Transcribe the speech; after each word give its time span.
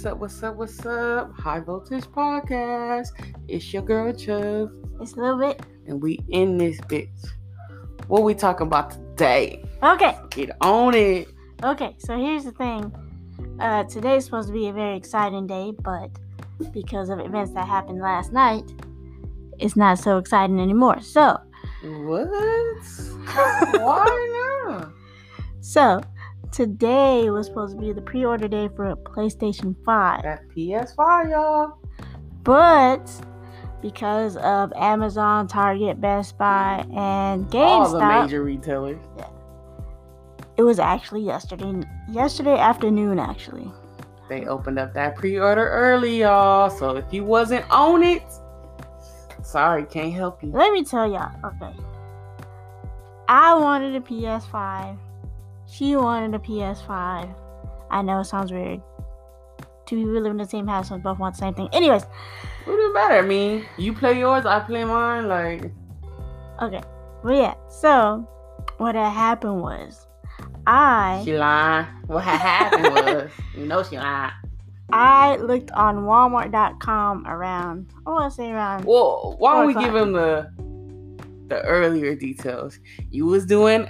What's 0.00 0.06
up? 0.06 0.18
What's 0.18 0.42
up? 0.42 0.56
What's 0.56 0.86
up? 0.86 1.32
High 1.38 1.60
Voltage 1.60 2.04
Podcast. 2.04 3.08
It's 3.48 3.70
your 3.70 3.82
girl 3.82 4.14
Chubb, 4.14 4.70
It's 4.98 5.12
a 5.12 5.16
little 5.16 5.38
bit. 5.38 5.60
and 5.86 6.00
we 6.00 6.18
in 6.30 6.56
this 6.56 6.80
bitch. 6.80 7.10
What 8.08 8.22
we 8.22 8.32
talking 8.34 8.66
about 8.66 8.92
today? 8.92 9.62
Okay. 9.82 10.16
Get 10.30 10.52
on 10.62 10.94
it. 10.94 11.28
Okay. 11.62 11.96
So 11.98 12.16
here's 12.16 12.44
the 12.44 12.52
thing. 12.52 12.90
Uh, 13.60 13.84
today's 13.84 14.24
supposed 14.24 14.48
to 14.48 14.54
be 14.54 14.68
a 14.68 14.72
very 14.72 14.96
exciting 14.96 15.46
day, 15.46 15.74
but 15.82 16.08
because 16.72 17.10
of 17.10 17.20
events 17.20 17.52
that 17.52 17.68
happened 17.68 18.00
last 18.00 18.32
night, 18.32 18.64
it's 19.58 19.76
not 19.76 19.98
so 19.98 20.16
exciting 20.16 20.60
anymore. 20.60 21.02
So, 21.02 21.38
What? 21.82 22.26
Why 23.78 24.64
not? 24.66 24.92
so 25.60 26.00
today 26.52 27.30
was 27.30 27.46
supposed 27.46 27.74
to 27.76 27.80
be 27.80 27.92
the 27.92 28.00
pre-order 28.02 28.48
day 28.48 28.68
for 28.74 28.90
a 28.90 28.96
PlayStation 28.96 29.74
5, 29.84 30.22
That 30.22 30.48
PS5, 30.56 31.30
y'all. 31.30 31.78
but 32.44 33.10
because 33.82 34.36
of 34.38 34.72
Amazon, 34.76 35.46
Target, 35.48 36.00
Best 36.00 36.36
Buy, 36.36 36.84
and 36.94 37.46
GameStop, 37.46 37.54
All 37.54 37.92
the 37.92 38.22
major 38.22 38.42
retailers. 38.42 39.00
it 40.56 40.62
was 40.62 40.78
actually 40.78 41.22
yesterday. 41.22 41.82
Yesterday 42.10 42.58
afternoon, 42.58 43.18
actually. 43.18 43.70
They 44.28 44.44
opened 44.46 44.78
up 44.78 44.92
that 44.94 45.16
pre-order 45.16 45.66
early, 45.68 46.20
y'all. 46.20 46.68
So 46.70 46.96
if 46.96 47.04
you 47.12 47.24
wasn't 47.24 47.64
on 47.70 48.02
it, 48.02 48.22
sorry, 49.42 49.84
can't 49.86 50.12
help 50.12 50.42
you. 50.42 50.50
Let 50.52 50.72
me 50.72 50.84
tell 50.84 51.10
y'all. 51.10 51.32
Okay. 51.44 51.74
I 53.28 53.54
wanted 53.54 53.96
a 53.96 54.00
PS5. 54.00 54.96
She 55.70 55.94
wanted 55.96 56.34
a 56.34 56.38
PS5. 56.38 57.34
I 57.90 58.02
know 58.02 58.20
it 58.20 58.24
sounds 58.24 58.52
weird. 58.52 58.80
Two 59.86 59.96
people 59.96 60.20
live 60.20 60.30
in 60.32 60.36
the 60.36 60.46
same 60.48 60.66
house 60.66 60.90
and 60.90 61.02
both 61.02 61.18
want 61.18 61.34
the 61.34 61.40
same 61.40 61.54
thing. 61.54 61.68
Anyways, 61.72 62.04
What 62.64 62.76
do 62.76 62.90
it 62.90 62.94
matter? 62.94 63.18
I 63.18 63.22
mean, 63.22 63.64
you 63.76 63.92
play 63.92 64.18
yours, 64.18 64.46
I 64.46 64.60
play 64.60 64.84
mine. 64.84 65.28
Like, 65.28 65.72
okay. 66.62 66.82
But 67.22 67.34
yeah, 67.36 67.54
so 67.68 68.26
what 68.78 68.94
had 68.94 69.10
happened 69.10 69.60
was 69.60 70.06
I 70.66 71.22
she 71.24 71.36
lying. 71.36 71.86
What 72.06 72.24
had 72.24 72.40
happened 72.40 72.94
was, 72.94 73.30
you 73.56 73.66
know, 73.66 73.82
she 73.82 73.96
lying. 73.96 74.32
I 74.92 75.36
looked 75.36 75.70
on 75.72 75.98
Walmart.com 75.98 77.26
around 77.26 77.92
I 78.06 78.10
wanna 78.10 78.30
say 78.30 78.50
around 78.50 78.84
Well, 78.84 79.36
why 79.38 79.54
don't 79.54 79.66
we 79.68 79.74
Four 79.74 79.82
give 79.82 79.94
him 79.94 80.12
the 80.12 80.50
the 81.48 81.62
earlier 81.62 82.14
details? 82.14 82.78
You 83.10 83.26
was 83.26 83.44
doing, 83.46 83.88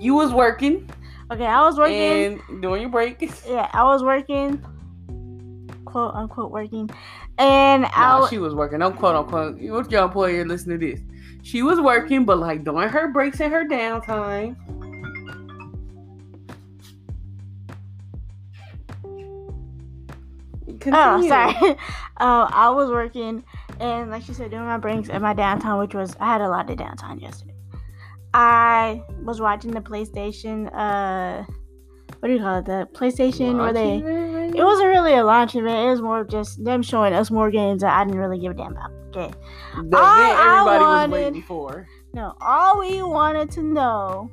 you 0.00 0.14
was 0.14 0.32
working 0.32 0.88
Okay, 1.32 1.46
I 1.46 1.60
was 1.62 1.78
working 1.78 2.40
and 2.50 2.60
doing 2.60 2.80
your 2.80 2.90
break. 2.90 3.20
yeah, 3.48 3.68
I 3.72 3.84
was 3.84 4.02
working 4.02 4.60
quote 5.84 6.14
unquote 6.14 6.50
working 6.50 6.90
and 7.38 7.86
I 7.86 8.00
Nah, 8.08 8.20
wa- 8.20 8.28
she 8.28 8.38
was 8.38 8.54
working. 8.54 8.80
Don't 8.80 8.96
quote 8.96 9.14
unquote. 9.14 9.56
What 9.60 9.90
your 9.92 10.04
employer 10.04 10.44
listen 10.44 10.70
to 10.70 10.78
this? 10.78 11.00
She 11.42 11.62
was 11.62 11.80
working, 11.80 12.24
but 12.24 12.38
like 12.38 12.64
during 12.64 12.88
her 12.88 13.08
breaks 13.12 13.40
and 13.40 13.52
her 13.52 13.64
downtime. 13.64 14.56
Continue. 20.66 20.92
Oh, 20.94 21.28
sorry. 21.28 21.54
uh, 22.16 22.48
I 22.50 22.70
was 22.70 22.90
working, 22.90 23.44
and 23.80 24.10
like 24.10 24.22
she 24.24 24.32
said, 24.34 24.50
doing 24.50 24.64
my 24.64 24.78
breaks 24.78 25.08
and 25.08 25.22
my 25.22 25.34
downtime, 25.34 25.78
which 25.78 25.94
was 25.94 26.16
I 26.20 26.26
had 26.26 26.40
a 26.40 26.48
lot 26.48 26.70
of 26.70 26.76
downtime 26.78 27.20
yesterday. 27.20 27.49
I 28.34 29.02
was 29.22 29.40
watching 29.40 29.72
the 29.72 29.80
PlayStation. 29.80 30.70
Uh, 30.72 31.44
what 32.20 32.28
do 32.28 32.34
you 32.34 32.40
call 32.40 32.58
it? 32.58 32.64
The 32.66 32.88
PlayStation 32.92 33.56
where 33.58 33.72
they. 33.72 33.96
It 34.56 34.62
wasn't 34.64 34.88
really 34.88 35.14
a 35.14 35.24
launch 35.24 35.54
event. 35.54 35.86
It 35.86 35.90
was 35.90 36.02
more 36.02 36.20
of 36.20 36.28
just 36.28 36.62
them 36.64 36.82
showing 36.82 37.12
us 37.12 37.30
more 37.30 37.50
games 37.50 37.82
that 37.82 37.96
I 37.98 38.04
didn't 38.04 38.18
really 38.20 38.38
give 38.38 38.52
a 38.52 38.54
damn 38.54 38.72
about. 38.72 38.90
Okay. 39.08 39.30
The 39.88 39.96
All 39.96 40.14
event 40.14 40.38
I 40.38 40.58
everybody 40.58 40.78
was 40.78 40.86
wanted- 40.86 41.12
waiting 41.12 41.42
for. 41.42 41.88
No, 42.12 42.34
all 42.40 42.78
we 42.80 43.02
wanted 43.02 43.50
to 43.52 43.62
know 43.62 44.30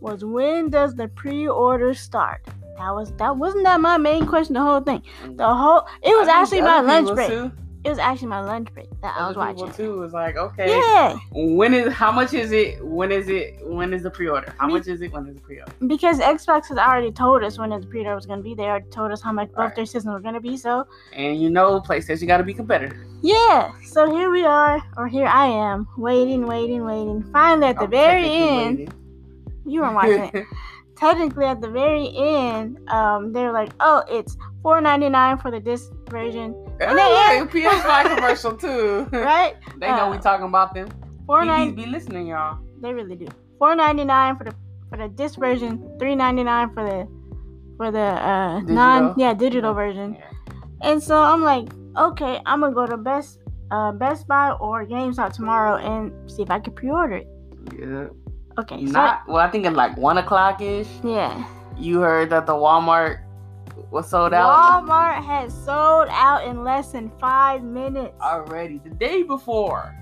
was 0.00 0.24
when 0.24 0.70
does 0.70 0.94
the 0.94 1.08
pre-order 1.08 1.92
start? 1.92 2.40
That 2.78 2.94
was 2.94 3.12
that 3.16 3.36
wasn't 3.36 3.64
that 3.64 3.80
my 3.80 3.96
main 3.98 4.26
question. 4.26 4.54
The 4.54 4.62
whole 4.62 4.80
thing. 4.80 5.02
The 5.36 5.54
whole. 5.54 5.86
It 6.02 6.16
was 6.16 6.28
I 6.28 6.40
actually 6.40 6.62
my 6.62 6.80
lunch 6.80 7.12
break. 7.14 7.28
Too, 7.28 7.52
It 7.84 7.90
was 7.90 7.98
actually 7.98 8.28
my 8.28 8.40
lunch 8.40 8.74
break 8.74 8.88
that 9.02 9.14
I 9.16 9.28
was 9.28 9.36
other 9.36 9.54
watching. 9.54 9.72
too 9.72 10.00
was 10.00 10.12
like, 10.12 10.36
okay, 10.36 10.68
Yeah, 10.68 11.16
when 11.32 11.72
is 11.72 11.92
how 11.92 12.10
much 12.10 12.34
is 12.34 12.50
it? 12.50 12.84
When 12.84 13.12
is 13.12 13.28
it? 13.28 13.56
When 13.62 13.94
is 13.94 14.02
the 14.02 14.10
pre-order? 14.10 14.52
How 14.58 14.66
Me- 14.66 14.74
much 14.74 14.88
is 14.88 15.00
it? 15.00 15.12
When 15.12 15.26
is 15.28 15.36
the 15.36 15.40
pre-order? 15.40 15.72
because 15.86 16.18
Xbox 16.18 16.66
has 16.68 16.76
already 16.78 17.12
told 17.12 17.44
us 17.44 17.56
when 17.58 17.70
the 17.70 17.78
pre-order 17.86 18.16
was 18.16 18.26
going 18.26 18.40
to 18.40 18.42
be. 18.42 18.54
They 18.54 18.64
already 18.64 18.90
told 18.90 19.12
us 19.12 19.22
how 19.22 19.32
much 19.32 19.48
both 19.50 19.58
Right. 19.58 19.76
their 19.76 19.86
systems 19.86 20.12
were 20.12 20.20
going 20.20 20.34
to 20.34 20.40
be. 20.40 20.56
So 20.56 20.86
And 21.12 21.40
you 21.40 21.50
know, 21.50 21.80
PlayStation 21.80 22.26
got 22.26 22.38
to 22.38 22.42
be 22.44 22.52
competitive. 22.52 22.98
yeah, 23.22 23.70
so 23.84 24.10
here 24.10 24.30
we 24.30 24.44
are, 24.44 24.82
or 24.96 25.06
here 25.06 25.26
I 25.26 25.46
am, 25.46 25.86
waiting, 25.96 26.46
waiting, 26.46 26.84
waiting. 26.84 27.22
Finally, 27.32 27.68
at 27.68 27.76
the 27.78 27.84
I'm 27.84 27.90
very 27.90 28.28
end, 28.28 28.78
waiting. 28.78 28.92
you 29.64 29.82
were 29.82 29.92
watching 29.92 30.30
it. 30.34 30.46
Technically, 30.96 31.44
at 31.44 31.60
the 31.60 31.68
very 31.70 32.12
end, 32.16 32.76
um, 32.90 33.32
they're 33.32 33.52
like, 33.52 33.70
"Oh, 33.78 34.02
it's 34.10 34.36
four 34.64 34.80
ninety 34.80 35.08
nine 35.08 35.38
for 35.38 35.52
the 35.52 35.60
disc 35.60 35.92
version, 36.10 36.52
And 36.80 36.96
they 36.98 37.04
like 37.04 37.50
PS5 37.50 38.14
commercial 38.16 38.52
too. 38.56 39.08
right? 39.12 39.54
they 39.78 39.88
know 39.88 40.10
we 40.10 40.16
Uh, 40.16 40.20
talking 40.20 40.46
about 40.46 40.74
them. 40.74 40.88
Four 41.26 41.42
PDs 41.42 41.46
nine, 41.46 41.74
be 41.74 41.86
listening, 41.86 42.26
y'all. 42.28 42.58
they 42.80 42.92
really 42.94 43.16
do. 43.16 43.26
Four 43.58 43.74
ninety 43.74 44.04
nine 44.04 44.36
for 44.36 44.44
the 44.44 44.54
for 44.90 44.96
the 44.96 45.08
disc 45.08 45.38
version, 45.38 45.96
three 45.98 46.14
ninety 46.14 46.44
nine 46.44 46.70
for 46.72 46.84
the 46.84 47.06
for 47.76 47.90
the 47.90 48.00
uh 48.00 48.60
non 48.60 49.14
yeah 49.18 49.34
digital 49.34 49.74
version." 49.74 50.14
Yeah. 50.14 50.30
And 50.80 51.02
so 51.02 51.16
I'm 51.20 51.42
like, 51.42 51.66
okay, 51.98 52.40
I'm 52.46 52.60
gonna 52.60 52.72
go 52.74 52.86
to 52.86 52.96
Best 52.96 53.40
uh, 53.70 53.92
Best 53.92 54.26
Buy 54.28 54.52
or 54.52 54.86
GameStop 54.86 55.32
tomorrow 55.32 55.76
and 55.76 56.12
see 56.30 56.42
if 56.42 56.50
I 56.50 56.60
can 56.60 56.72
pre-order 56.72 57.16
it. 57.16 57.28
Yeah. 57.76 58.06
Okay, 58.58 58.86
so 58.86 58.92
Not 58.92 59.26
well. 59.28 59.38
I 59.44 59.50
think 59.50 59.66
at 59.66 59.74
like 59.74 59.96
one 59.98 60.18
o'clock 60.18 60.62
ish. 60.62 60.88
yeah, 61.04 61.44
You 61.76 62.00
heard 62.00 62.30
that 62.30 62.46
the 62.46 62.54
Walmart 62.54 63.18
was 63.90 64.08
sold 64.08 64.32
out 64.34 64.84
Walmart 64.86 65.24
has 65.24 65.52
sold 65.64 66.08
out 66.10 66.44
in 66.46 66.62
less 66.64 66.92
than 66.92 67.10
five 67.18 67.62
minutes. 67.62 68.14
already. 68.20 68.78
The 68.78 68.90
day 68.90 69.22
before, 69.22 69.94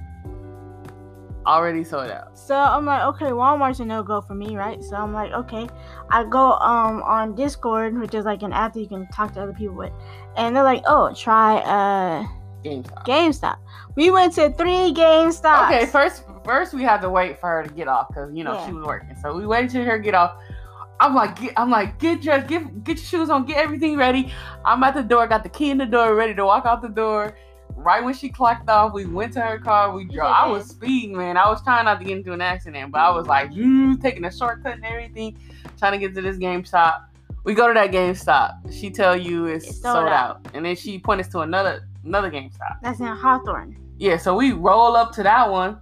already 1.46 1.84
sold 1.84 2.10
out. 2.10 2.36
So 2.36 2.56
I'm 2.56 2.84
like, 2.84 3.02
okay, 3.14 3.26
Walmart's 3.26 3.80
a 3.80 3.84
no 3.84 4.02
go 4.02 4.20
for 4.20 4.34
me, 4.34 4.56
right? 4.56 4.82
So 4.82 4.96
I'm 4.96 5.12
like, 5.12 5.32
okay, 5.32 5.68
I 6.10 6.24
go 6.24 6.52
um 6.54 7.02
on 7.02 7.34
Discord, 7.34 7.96
which 7.98 8.14
is 8.14 8.24
like 8.24 8.42
an 8.42 8.52
app 8.52 8.74
that 8.74 8.80
you 8.80 8.88
can 8.88 9.06
talk 9.08 9.32
to 9.34 9.40
other 9.42 9.52
people 9.52 9.76
with, 9.76 9.92
and 10.36 10.54
they're 10.56 10.64
like, 10.64 10.82
oh, 10.86 11.12
try 11.14 11.58
uh 11.58 12.26
GameStop. 12.64 13.04
GameStop. 13.06 13.56
We 13.94 14.10
went 14.10 14.32
to 14.34 14.50
three 14.54 14.92
GameStops. 14.92 15.66
Okay, 15.66 15.86
first, 15.86 16.24
first 16.44 16.74
we 16.74 16.82
had 16.82 17.00
to 17.02 17.08
wait 17.08 17.38
for 17.38 17.48
her 17.48 17.62
to 17.62 17.72
get 17.72 17.86
off 17.86 18.08
because 18.08 18.34
you 18.34 18.42
know 18.42 18.54
Yeah. 18.54 18.66
she 18.66 18.72
was 18.72 18.84
working. 18.84 19.14
So 19.22 19.32
we 19.36 19.46
waited 19.46 19.70
till 19.70 19.84
her 19.84 19.98
get 19.98 20.14
off. 20.14 20.32
I'm 21.00 21.14
like, 21.14 21.40
get, 21.40 21.52
I'm 21.56 21.70
like, 21.70 21.98
get 21.98 22.22
dressed, 22.22 22.48
get 22.48 22.84
get 22.84 22.96
your 22.96 23.04
shoes 23.04 23.30
on, 23.30 23.44
get 23.44 23.58
everything 23.58 23.96
ready. 23.96 24.32
I'm 24.64 24.82
at 24.82 24.94
the 24.94 25.02
door, 25.02 25.26
got 25.26 25.42
the 25.42 25.48
key 25.48 25.70
in 25.70 25.78
the 25.78 25.86
door, 25.86 26.14
ready 26.14 26.34
to 26.34 26.44
walk 26.44 26.64
out 26.66 26.80
the 26.82 26.88
door. 26.88 27.36
Right 27.74 28.02
when 28.02 28.14
she 28.14 28.30
clocked 28.30 28.68
off, 28.70 28.94
we 28.94 29.04
went 29.04 29.34
to 29.34 29.40
her 29.42 29.58
car. 29.58 29.92
We 29.94 30.04
drove. 30.06 30.30
I 30.32 30.48
was 30.48 30.66
speeding, 30.68 31.16
man. 31.16 31.36
I 31.36 31.48
was 31.48 31.62
trying 31.62 31.84
not 31.84 31.98
to 31.98 32.04
get 32.06 32.16
into 32.16 32.32
an 32.32 32.40
accident, 32.40 32.90
but 32.90 33.00
I 33.00 33.10
was 33.10 33.26
like, 33.26 33.50
mm, 33.52 34.00
taking 34.00 34.24
a 34.24 34.32
shortcut 34.32 34.72
and 34.74 34.84
everything, 34.84 35.36
trying 35.78 35.92
to 35.92 35.98
get 35.98 36.14
to 36.14 36.22
this 36.22 36.36
GameStop. 36.38 37.04
We 37.44 37.54
go 37.54 37.68
to 37.68 37.74
that 37.74 37.92
GameStop. 37.92 38.72
She 38.72 38.90
tell 38.90 39.16
you 39.16 39.44
it's, 39.46 39.66
It's 39.68 39.80
sold, 39.82 39.96
sold 39.96 40.08
out. 40.08 40.48
and 40.54 40.64
then 40.64 40.74
she 40.74 40.98
point 40.98 41.20
us 41.20 41.28
to 41.28 41.40
another 41.40 41.86
another 42.04 42.30
GameStop. 42.30 42.80
That's 42.82 42.98
in 43.00 43.06
Hawthorne. 43.06 43.76
Yeah, 43.98 44.16
so 44.16 44.34
we 44.34 44.52
roll 44.52 44.96
up 44.96 45.12
to 45.12 45.22
that 45.22 45.50
one. 45.50 45.78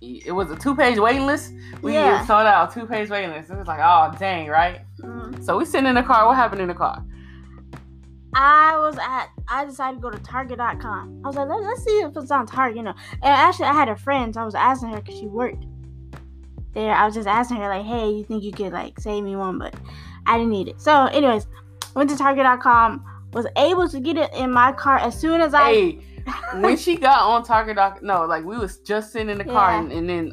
It 0.00 0.32
was 0.32 0.50
a 0.50 0.56
two 0.56 0.74
page 0.76 0.98
waiting 0.98 1.26
list. 1.26 1.52
We 1.82 1.94
Yeah. 1.94 2.24
sold 2.26 2.46
out 2.46 2.72
two 2.72 2.86
page 2.86 3.08
waiting 3.10 3.30
list. 3.30 3.50
It 3.50 3.56
was 3.56 3.66
like, 3.66 3.80
oh 3.82 4.14
dang, 4.18 4.48
right? 4.48 4.80
Mm. 5.00 5.42
So 5.44 5.56
we 5.58 5.64
sitting 5.64 5.86
in 5.86 5.94
the 5.94 6.02
car. 6.02 6.26
What 6.26 6.36
happened 6.36 6.60
in 6.60 6.68
the 6.68 6.74
car? 6.74 7.02
I 8.34 8.76
was 8.78 8.98
at. 8.98 9.28
I 9.48 9.64
decided 9.64 9.96
to 9.98 10.02
go 10.02 10.10
to 10.10 10.18
Target.com. 10.18 11.20
I 11.24 11.26
was 11.26 11.36
like, 11.36 11.48
Let, 11.48 11.62
let's 11.62 11.84
see 11.84 12.00
if 12.00 12.16
it's 12.16 12.30
on 12.30 12.46
Target, 12.46 12.76
you 12.76 12.82
know. 12.82 12.94
And 13.14 13.24
actually, 13.24 13.66
I 13.66 13.72
had 13.74 13.88
a 13.88 13.96
friend, 13.96 14.34
so 14.34 14.40
I 14.40 14.44
was 14.44 14.54
asking 14.54 14.88
her 14.90 15.00
because 15.00 15.18
she 15.18 15.26
worked 15.26 15.64
there. 16.72 16.92
I 16.92 17.04
was 17.04 17.14
just 17.14 17.28
asking 17.28 17.58
her 17.58 17.68
like, 17.68 17.84
hey, 17.84 18.10
you 18.10 18.24
think 18.24 18.42
you 18.42 18.50
could 18.52 18.72
like 18.72 18.98
save 18.98 19.22
me 19.22 19.36
one? 19.36 19.58
But 19.58 19.74
I 20.26 20.36
didn't 20.38 20.50
need 20.52 20.68
it. 20.68 20.80
So, 20.80 21.06
anyways, 21.06 21.46
went 21.94 22.10
to 22.10 22.16
Target.com. 22.16 23.04
Was 23.34 23.46
able 23.56 23.88
to 23.88 24.00
get 24.00 24.16
it 24.16 24.32
in 24.34 24.50
my 24.52 24.72
car 24.72 24.96
as 24.98 25.18
soon 25.18 25.40
as 25.40 25.54
I. 25.54 25.72
Hey, 25.72 25.98
when 26.54 26.76
she 26.76 26.96
got 26.96 27.20
on 27.20 27.42
Target, 27.44 27.76
doc- 27.76 28.02
no, 28.02 28.24
like 28.24 28.44
we 28.44 28.56
was 28.56 28.78
just 28.78 29.12
sitting 29.12 29.30
in 29.30 29.38
the 29.38 29.44
car, 29.44 29.72
Yeah. 29.72 29.80
and, 29.80 29.92
and 29.92 30.08
then 30.08 30.32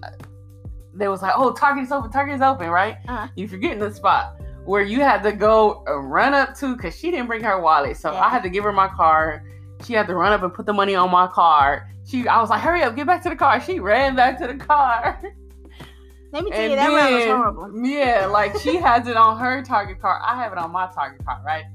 they 0.93 1.07
was 1.07 1.21
like, 1.21 1.33
oh, 1.35 1.51
Target's 1.53 1.91
open, 1.91 2.11
Target's 2.11 2.41
open, 2.41 2.69
right? 2.69 2.97
Uh-huh. 3.07 3.27
You 3.35 3.47
forgetting 3.47 3.79
the 3.79 3.93
spot 3.93 4.37
where 4.65 4.83
you 4.83 4.99
had 5.01 5.23
to 5.23 5.31
go 5.31 5.83
run 5.87 6.33
up 6.33 6.55
to 6.59 6.75
because 6.75 6.95
she 6.95 7.09
didn't 7.11 7.27
bring 7.27 7.43
her 7.43 7.59
wallet, 7.61 7.97
so 7.97 8.11
Yeah. 8.11 8.21
I 8.21 8.29
had 8.29 8.43
to 8.43 8.49
give 8.49 8.63
her 8.63 8.71
my 8.73 8.87
card. 8.89 9.41
She 9.85 9.93
had 9.93 10.05
to 10.07 10.15
run 10.15 10.31
up 10.31 10.43
and 10.43 10.53
put 10.53 10.65
the 10.65 10.73
money 10.73 10.93
on 10.95 11.09
my 11.09 11.27
card. 11.27 11.83
She, 12.05 12.27
I 12.27 12.39
was 12.41 12.49
like, 12.49 12.61
hurry 12.61 12.83
up, 12.83 12.95
get 12.95 13.07
back 13.07 13.23
to 13.23 13.29
the 13.29 13.35
car. 13.35 13.59
She 13.61 13.79
ran 13.79 14.15
back 14.15 14.37
to 14.39 14.47
the 14.47 14.55
car. 14.55 15.19
Let 16.33 16.43
me 16.45 16.51
tell 16.51 16.59
And 16.61 16.71
you, 16.71 16.75
that 16.77 16.87
run 16.87 17.13
was 17.13 17.23
horrible. 17.25 17.85
Yeah, 17.85 18.25
like 18.27 18.57
she 18.59 18.75
has 18.77 19.07
it 19.07 19.17
on 19.17 19.37
her 19.39 19.61
Target 19.63 19.99
card. 19.99 20.21
I 20.25 20.35
have 20.41 20.51
it 20.53 20.57
on 20.57 20.71
my 20.71 20.87
Target 20.93 21.25
card, 21.25 21.43
right? 21.45 21.65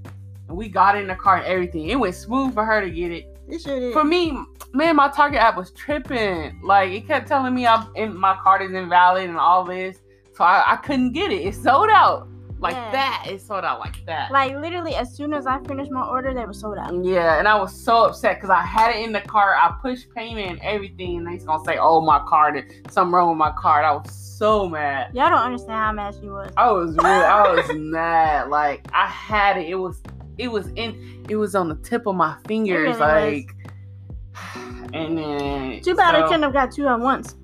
and 0.49 0.57
we 0.57 0.69
got 0.69 0.97
in 0.97 1.09
the 1.09 1.15
car 1.17 1.39
and 1.39 1.47
everything. 1.47 1.89
It 1.89 1.97
went 1.99 2.15
smooth 2.15 2.55
for 2.55 2.65
her 2.65 2.81
to 2.81 2.89
get 2.91 3.11
it. 3.11 3.36
It 3.49 3.61
sure 3.63 3.79
did. 3.79 3.93
For 3.93 4.05
me, 4.05 4.37
man, 4.73 4.97
my 4.97 5.09
Target 5.09 5.41
app 5.41 5.57
was 5.57 5.71
tripping. 5.73 6.61
Like 6.63 6.91
it 6.93 7.07
kept 7.07 7.29
telling 7.29 7.55
me 7.55 7.67
I'm 7.67 7.89
in, 7.95 8.17
my 8.17 8.37
card 8.43 8.63
is 8.63 8.73
invalid 8.73 9.29
and 9.29 9.39
all 9.39 9.65
this, 9.65 9.99
so 10.35 10.45
I, 10.45 10.65
I 10.73 10.77
couldn't 10.77 11.13
get 11.13 11.31
it. 11.33 11.47
It 11.47 11.55
sold 11.55 11.89
out 11.91 12.29
like 12.59 12.75
Yeah. 12.75 12.91
that. 12.93 13.25
It 13.29 13.41
sold 13.43 13.65
out 13.65 13.81
like 13.81 14.05
that. 14.07 14.31
like 14.33 14.55
literally, 14.57 14.95
as 14.95 15.15
soon 15.15 15.33
as 15.35 15.47
I 15.47 15.59
finished 15.65 15.91
my 15.91 16.03
order, 16.07 16.33
they 16.35 16.45
were 16.45 16.55
sold 16.55 16.79
out. 16.79 16.93
Yeah, 17.05 17.39
and 17.39 17.47
I 17.47 17.55
was 17.61 17.79
so 17.79 18.05
upset 18.07 18.37
because 18.39 18.51
I 18.51 18.63
had 18.63 18.95
it 18.97 19.05
in 19.05 19.13
the 19.13 19.21
cart. 19.21 19.57
I 19.61 19.75
pushed 19.83 20.13
payment 20.15 20.51
and 20.51 20.61
everything, 20.63 21.19
and 21.19 21.31
he's 21.31 21.45
gonna 21.45 21.63
say, 21.65 21.77
"Oh, 21.81 22.01
my 22.01 22.21
card, 22.27 22.65
something 22.91 23.13
wrong 23.13 23.29
with 23.29 23.39
my 23.39 23.53
card." 23.59 23.85
I 23.85 23.93
was 23.93 24.11
so 24.39 24.69
mad. 24.69 25.15
Y'all 25.15 25.31
don't 25.31 25.39
understand 25.39 25.73
how 25.79 25.93
mad 25.93 26.15
she 26.21 26.29
was. 26.29 26.51
I 26.57 26.71
was 26.71 26.97
really, 26.97 27.09
I 27.09 27.53
was 27.55 27.71
mad. 27.77 28.49
Like 28.49 28.87
I 28.93 29.07
had 29.07 29.57
it. 29.59 29.69
It 29.69 29.77
was, 29.77 30.03
it 30.39 30.49
was 30.49 30.69
in, 30.77 31.25
it 31.29 31.37
was 31.37 31.55
on 31.55 31.69
the 31.69 31.77
tip 31.77 32.07
of 32.07 32.15
my 32.15 32.37
fingers. 32.47 32.97
really 32.97 32.99
like, 32.99 33.51
and 34.93 35.17
then 35.19 35.81
Too 35.83 35.95
bad 35.95 36.15
I 36.15 36.23
couldn't 36.23 36.43
have 36.43 36.53
got 36.53 36.73
two 36.73 36.87
at 36.87 37.01
once. 37.01 37.35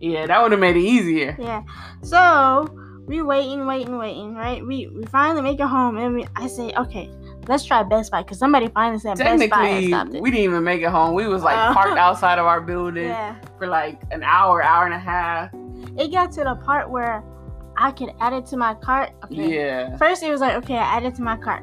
Yeah, 0.00 0.26
that 0.26 0.42
would 0.42 0.52
have 0.52 0.60
made 0.60 0.76
it 0.76 0.80
easier. 0.80 1.36
Yeah. 1.38 1.62
So 2.02 2.68
we 3.06 3.22
waiting, 3.22 3.66
waiting, 3.66 3.96
waiting. 3.96 4.34
Right? 4.34 4.64
We 4.64 4.88
we 4.88 5.04
finally 5.06 5.40
make 5.42 5.60
it 5.60 5.66
home, 5.66 5.96
and 5.96 6.14
we 6.14 6.26
I 6.36 6.46
say, 6.46 6.72
okay, 6.76 7.10
let's 7.48 7.64
try 7.64 7.82
Best 7.82 8.10
Buy 8.10 8.22
because 8.22 8.38
somebody 8.38 8.68
finally 8.68 8.98
said 8.98 9.16
Best 9.18 9.20
Buy 9.20 9.30
and 9.30 9.40
Technically, 9.40 9.88
stopped 9.88 10.14
it. 10.14 10.22
we 10.22 10.30
didn't 10.30 10.44
even 10.44 10.64
make 10.64 10.82
it 10.82 10.90
home. 10.90 11.14
We 11.14 11.26
was 11.26 11.42
like 11.42 11.56
Uh, 11.56 11.72
parked 11.72 11.96
outside 11.98 12.38
of 12.38 12.44
our 12.46 12.60
building 12.60 13.08
yeah. 13.08 13.36
for 13.58 13.66
like 13.66 14.00
an 14.10 14.22
hour, 14.22 14.62
hour 14.62 14.84
and 14.84 14.94
a 14.94 14.98
half. 14.98 15.50
It 15.96 16.10
got 16.12 16.32
to 16.32 16.44
the 16.44 16.56
part 16.56 16.90
where 16.90 17.22
I 17.76 17.90
could 17.90 18.10
add 18.20 18.32
it 18.32 18.46
to 18.46 18.56
my 18.56 18.74
cart. 18.74 19.10
Okay. 19.24 19.56
Yeah. 19.56 19.96
First, 19.96 20.22
it 20.22 20.30
was 20.30 20.40
like, 20.40 20.54
okay, 20.56 20.76
I 20.76 20.96
added 20.96 21.12
it 21.12 21.16
to 21.16 21.22
my 21.22 21.36
cart. 21.36 21.62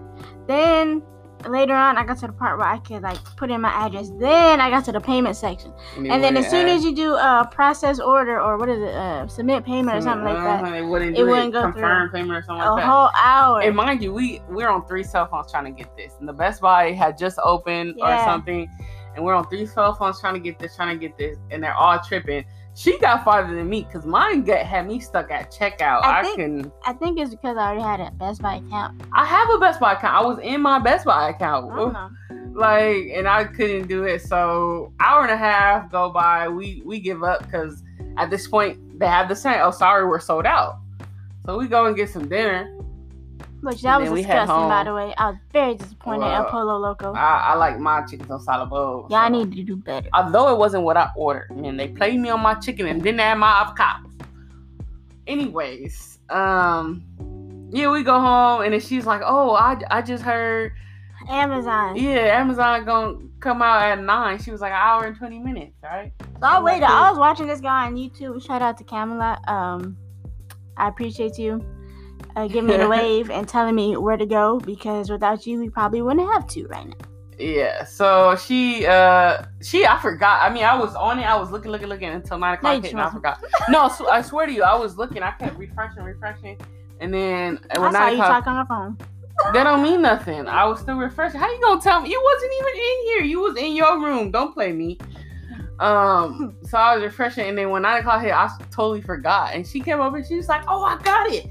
Then 0.52 1.02
later 1.50 1.74
on, 1.74 1.98
I 1.98 2.06
got 2.06 2.18
to 2.20 2.28
the 2.28 2.34
part 2.34 2.60
where 2.60 2.68
I 2.68 2.78
could 2.80 3.02
like 3.02 3.18
put 3.38 3.50
in 3.50 3.62
my 3.62 3.70
address. 3.72 4.12
Then 4.20 4.60
I 4.60 4.70
got 4.70 4.84
to 4.86 4.92
the 4.92 5.00
payment 5.00 5.36
section. 5.36 5.72
And 5.98 6.22
then 6.24 6.36
as 6.38 6.50
soon 6.50 6.68
as 6.68 6.84
you 6.84 6.94
do 6.94 7.14
a 7.16 7.50
process 7.52 8.00
order 8.00 8.40
or 8.40 8.58
what 8.58 8.70
is 8.70 8.80
it, 8.82 8.94
uh, 8.94 9.28
submit 9.28 9.64
payment 9.66 9.98
or 9.98 10.02
something 10.02 10.26
like 10.26 10.36
that, 10.36 10.64
Uh-huh, 10.64 10.74
it 10.76 10.86
wouldn't, 10.86 11.18
it 11.18 11.24
wouldn't 11.24 11.54
go 11.54 11.64
confirm 11.64 12.10
payment 12.10 12.34
or 12.38 12.44
something 12.44 12.62
a 12.68 12.74
like 12.74 12.84
that. 12.84 12.90
whole 12.90 13.10
hour. 13.24 13.62
And 13.62 13.76
mind 13.76 14.04
you, 14.04 14.14
we 14.14 14.42
we're 14.50 14.70
on 14.70 14.86
three 14.88 15.04
cell 15.04 15.26
phones 15.28 15.50
trying 15.52 15.66
to 15.66 15.72
get 15.72 15.96
this, 15.96 16.14
and 16.20 16.28
the 16.28 16.34
Best 16.34 16.62
Buy 16.62 16.92
had 16.92 17.18
just 17.18 17.40
opened 17.44 17.96
or 18.02 18.18
something, 18.26 18.70
and 19.16 19.24
we're 19.24 19.34
on 19.34 19.48
three 19.48 19.66
cell 19.66 19.94
phones 19.96 20.20
trying 20.20 20.34
to 20.36 20.40
get 20.40 20.60
this, 20.60 20.76
trying 20.76 21.00
to 21.00 21.08
get 21.08 21.18
this, 21.18 21.38
and 21.50 21.64
they're 21.64 21.74
all 21.74 21.98
tripping. 22.00 22.44
She 22.74 22.98
got 23.00 23.24
farther 23.26 23.54
than 23.54 23.70
me 23.70 23.84
because 23.84 24.06
mine 24.06 24.44
got 24.44 24.66
had 24.66 24.88
me 24.88 25.00
stuck 25.00 25.30
at 25.30 25.52
checkout. 25.52 26.04
I 26.04 26.20
I, 26.20 26.24
think- 26.24 26.36
couldn't. 26.38 26.74
I 26.86 26.94
think 26.94 27.20
it's 27.20 27.32
because 27.32 27.58
I 27.58 27.72
already 27.72 27.82
had 27.82 28.00
a 28.00 28.12
Best 28.12 28.42
Buy 28.42 28.56
account. 28.56 29.02
I 29.14 29.26
have 29.26 29.50
a 29.50 29.58
Best 29.58 29.80
Buy 29.80 29.94
account. 29.94 30.16
I 30.16 30.26
was 30.26 30.40
in 30.40 30.62
my 30.62 30.80
Best 30.80 31.06
Buy 31.06 31.30
account. 31.30 31.72
I 31.72 31.76
don't 31.76 31.94
know. 31.94 32.10
like 32.54 33.08
and 33.14 33.30
i 33.30 33.46
couldn't 33.46 33.88
do 33.88 34.04
it 34.04 34.22
so 34.22 34.92
hour 35.00 35.22
and 35.22 35.32
a 35.32 35.38
half 35.38 35.90
go 35.90 36.10
by 36.10 36.50
we 36.50 36.82
we 36.86 37.00
give 37.00 37.24
up 37.24 37.42
because 37.46 37.82
at 38.18 38.30
this 38.30 38.46
point 38.46 38.78
they 39.00 39.08
have 39.08 39.30
the 39.30 39.36
same. 39.36 39.58
oh 39.62 39.72
sorry 39.72 40.06
we're 40.06 40.20
sold 40.20 40.46
out 40.46 40.80
so 41.46 41.58
we 41.58 41.66
go 41.66 41.86
and 41.86 41.96
get 41.96 42.10
some 42.10 42.28
dinner 42.28 42.78
Which 43.62 43.82
that 43.84 44.02
was 44.02 44.10
disgusting, 44.10 44.68
by 44.70 44.84
the 44.84 44.94
way. 44.94 45.14
I 45.18 45.28
was 45.30 45.38
very 45.54 45.76
disappointed 45.76 46.22
Well, 46.22 46.46
at 46.46 46.50
Pollo 46.50 46.78
Loco. 46.80 47.14
i, 47.14 47.52
I 47.52 47.56
like 47.56 47.80
my 47.80 48.02
chicken 48.04 48.30
on 48.32 48.40
salad 48.40 48.70
bowl 48.70 49.08
Y'all 49.10 49.28
so- 49.28 49.44
need 49.44 49.56
to 49.56 49.64
do 49.64 49.76
better. 49.76 50.10
although 50.14 50.52
it 50.54 50.58
wasn't 50.58 50.84
what 50.84 50.98
i 50.98 51.10
ordered 51.16 51.52
man 51.56 51.78
they 51.78 51.88
played 51.90 52.20
me 52.20 52.30
on 52.30 52.40
my 52.42 52.56
chicken 52.56 52.88
and 52.88 53.02
didn't 53.04 53.20
add 53.20 53.36
my 53.38 53.62
avocado. 53.62 54.10
anyways 55.28 56.20
um 56.30 57.04
yeah 57.72 57.90
we 57.90 58.04
go 58.04 58.20
home 58.20 58.62
and 58.64 58.74
then 58.74 58.80
she's 58.80 59.06
like 59.06 59.22
oh 59.24 59.52
i, 59.56 59.80
I 59.90 60.02
just 60.02 60.24
heard 60.24 60.74
Amazon. 61.30 61.96
yeah 61.96 62.40
amazon 62.40 62.84
gonna 62.86 63.18
come 63.40 63.62
out 63.62 63.82
at 63.84 64.02
nine 64.02 64.40
she 64.42 64.52
was 64.52 64.62
like 64.62 64.72
an 64.72 64.78
hour 64.82 65.06
and 65.06 65.16
20 65.16 65.40
minutes 65.40 65.76
right 65.84 66.12
So 66.20 66.48
I 66.48 66.60
waited. 66.62 66.84
I 66.84 67.10
was 67.12 67.20
watching 67.20 67.48
this 67.48 67.62
guy 67.62 67.86
on 67.86 67.96
YouTube. 67.96 68.44
Shout 68.46 68.62
out 68.64 68.78
to 68.80 68.84
Camelot. 68.84 69.48
Um, 69.48 69.96
I 70.78 70.88
appreciate 70.88 71.38
you 71.38 71.64
uh, 72.36 72.48
giving 72.48 72.68
me 72.68 72.78
the 72.78 72.88
wave 72.98 73.30
and 73.30 73.48
telling 73.48 73.76
me 73.76 73.98
where 73.98 74.18
to 74.18 74.26
go 74.26 74.60
because 74.60 75.10
without 75.10 75.46
you, 75.46 75.60
we 75.60 75.70
probably 75.70 76.02
wouldn't 76.02 76.28
have 76.34 76.48
to 76.48 76.68
right 76.68 76.88
now. 76.88 77.08
Yeah, 77.42 77.86
so 77.86 78.36
she 78.36 78.86
uh 78.86 79.46
she 79.64 79.86
I 79.86 80.00
forgot. 80.00 80.44
I 80.44 80.54
mean, 80.54 80.64
I 80.64 80.78
was 80.78 80.94
on 80.94 81.18
it. 81.18 81.24
I 81.24 81.36
was 81.36 81.50
looking, 81.50 81.72
looking, 81.72 81.88
looking 81.88 82.10
until 82.10 82.38
nine 82.38 82.54
o'clock 82.54 82.76
you 82.76 82.82
hit, 82.84 82.92
and 82.92 83.02
I 83.02 83.10
forgot. 83.10 83.44
No, 83.70 83.90
so, 83.90 84.10
I 84.10 84.22
swear 84.22 84.46
to 84.46 84.54
you, 84.54 84.62
I 84.62 84.78
was 84.78 84.98
looking. 84.98 85.24
I 85.24 85.32
kept 85.32 85.58
refreshing, 85.58 86.04
refreshing, 86.04 86.60
and 87.00 87.12
then 87.12 87.60
I 87.72 87.80
when 87.80 87.92
saw 87.94 88.00
nine 88.00 88.18
you 88.18 88.22
o'clock, 88.22 88.44
talk 88.44 88.48
on 88.48 88.60
the 88.60 88.66
phone. 88.68 89.54
that 89.54 89.64
don't 89.64 89.82
mean 89.82 90.04
nothing. 90.04 90.48
I 90.48 90.66
was 90.66 90.82
still 90.82 90.98
refreshing. 90.98 91.40
How 91.40 91.52
you 91.52 91.60
gonna 91.62 91.82
tell 91.82 92.02
me 92.02 92.12
you 92.12 92.22
wasn't 92.24 92.52
even 92.60 92.74
in 92.76 93.06
here? 93.06 93.24
You 93.24 93.40
was 93.42 93.58
in 93.58 93.76
your 93.76 94.00
room. 94.00 94.30
Don't 94.30 94.54
play 94.54 94.72
me. 94.72 95.00
Um, 95.80 96.56
so 96.64 96.78
I 96.78 96.96
was 96.96 97.04
refreshing, 97.04 97.50
and 97.50 97.58
then 97.58 97.72
when 97.72 97.82
nine 97.82 98.02
o'clock 98.02 98.22
hit, 98.22 98.34
I 98.34 98.50
totally 98.70 99.02
forgot. 99.02 99.56
And 99.56 99.66
she 99.66 99.80
came 99.80 100.00
over 100.00 100.18
and 100.18 100.26
she 100.26 100.36
was 100.36 100.48
like, 100.48 100.64
"Oh, 100.68 100.84
I 100.84 101.02
got 101.02 101.32
it." 101.32 101.50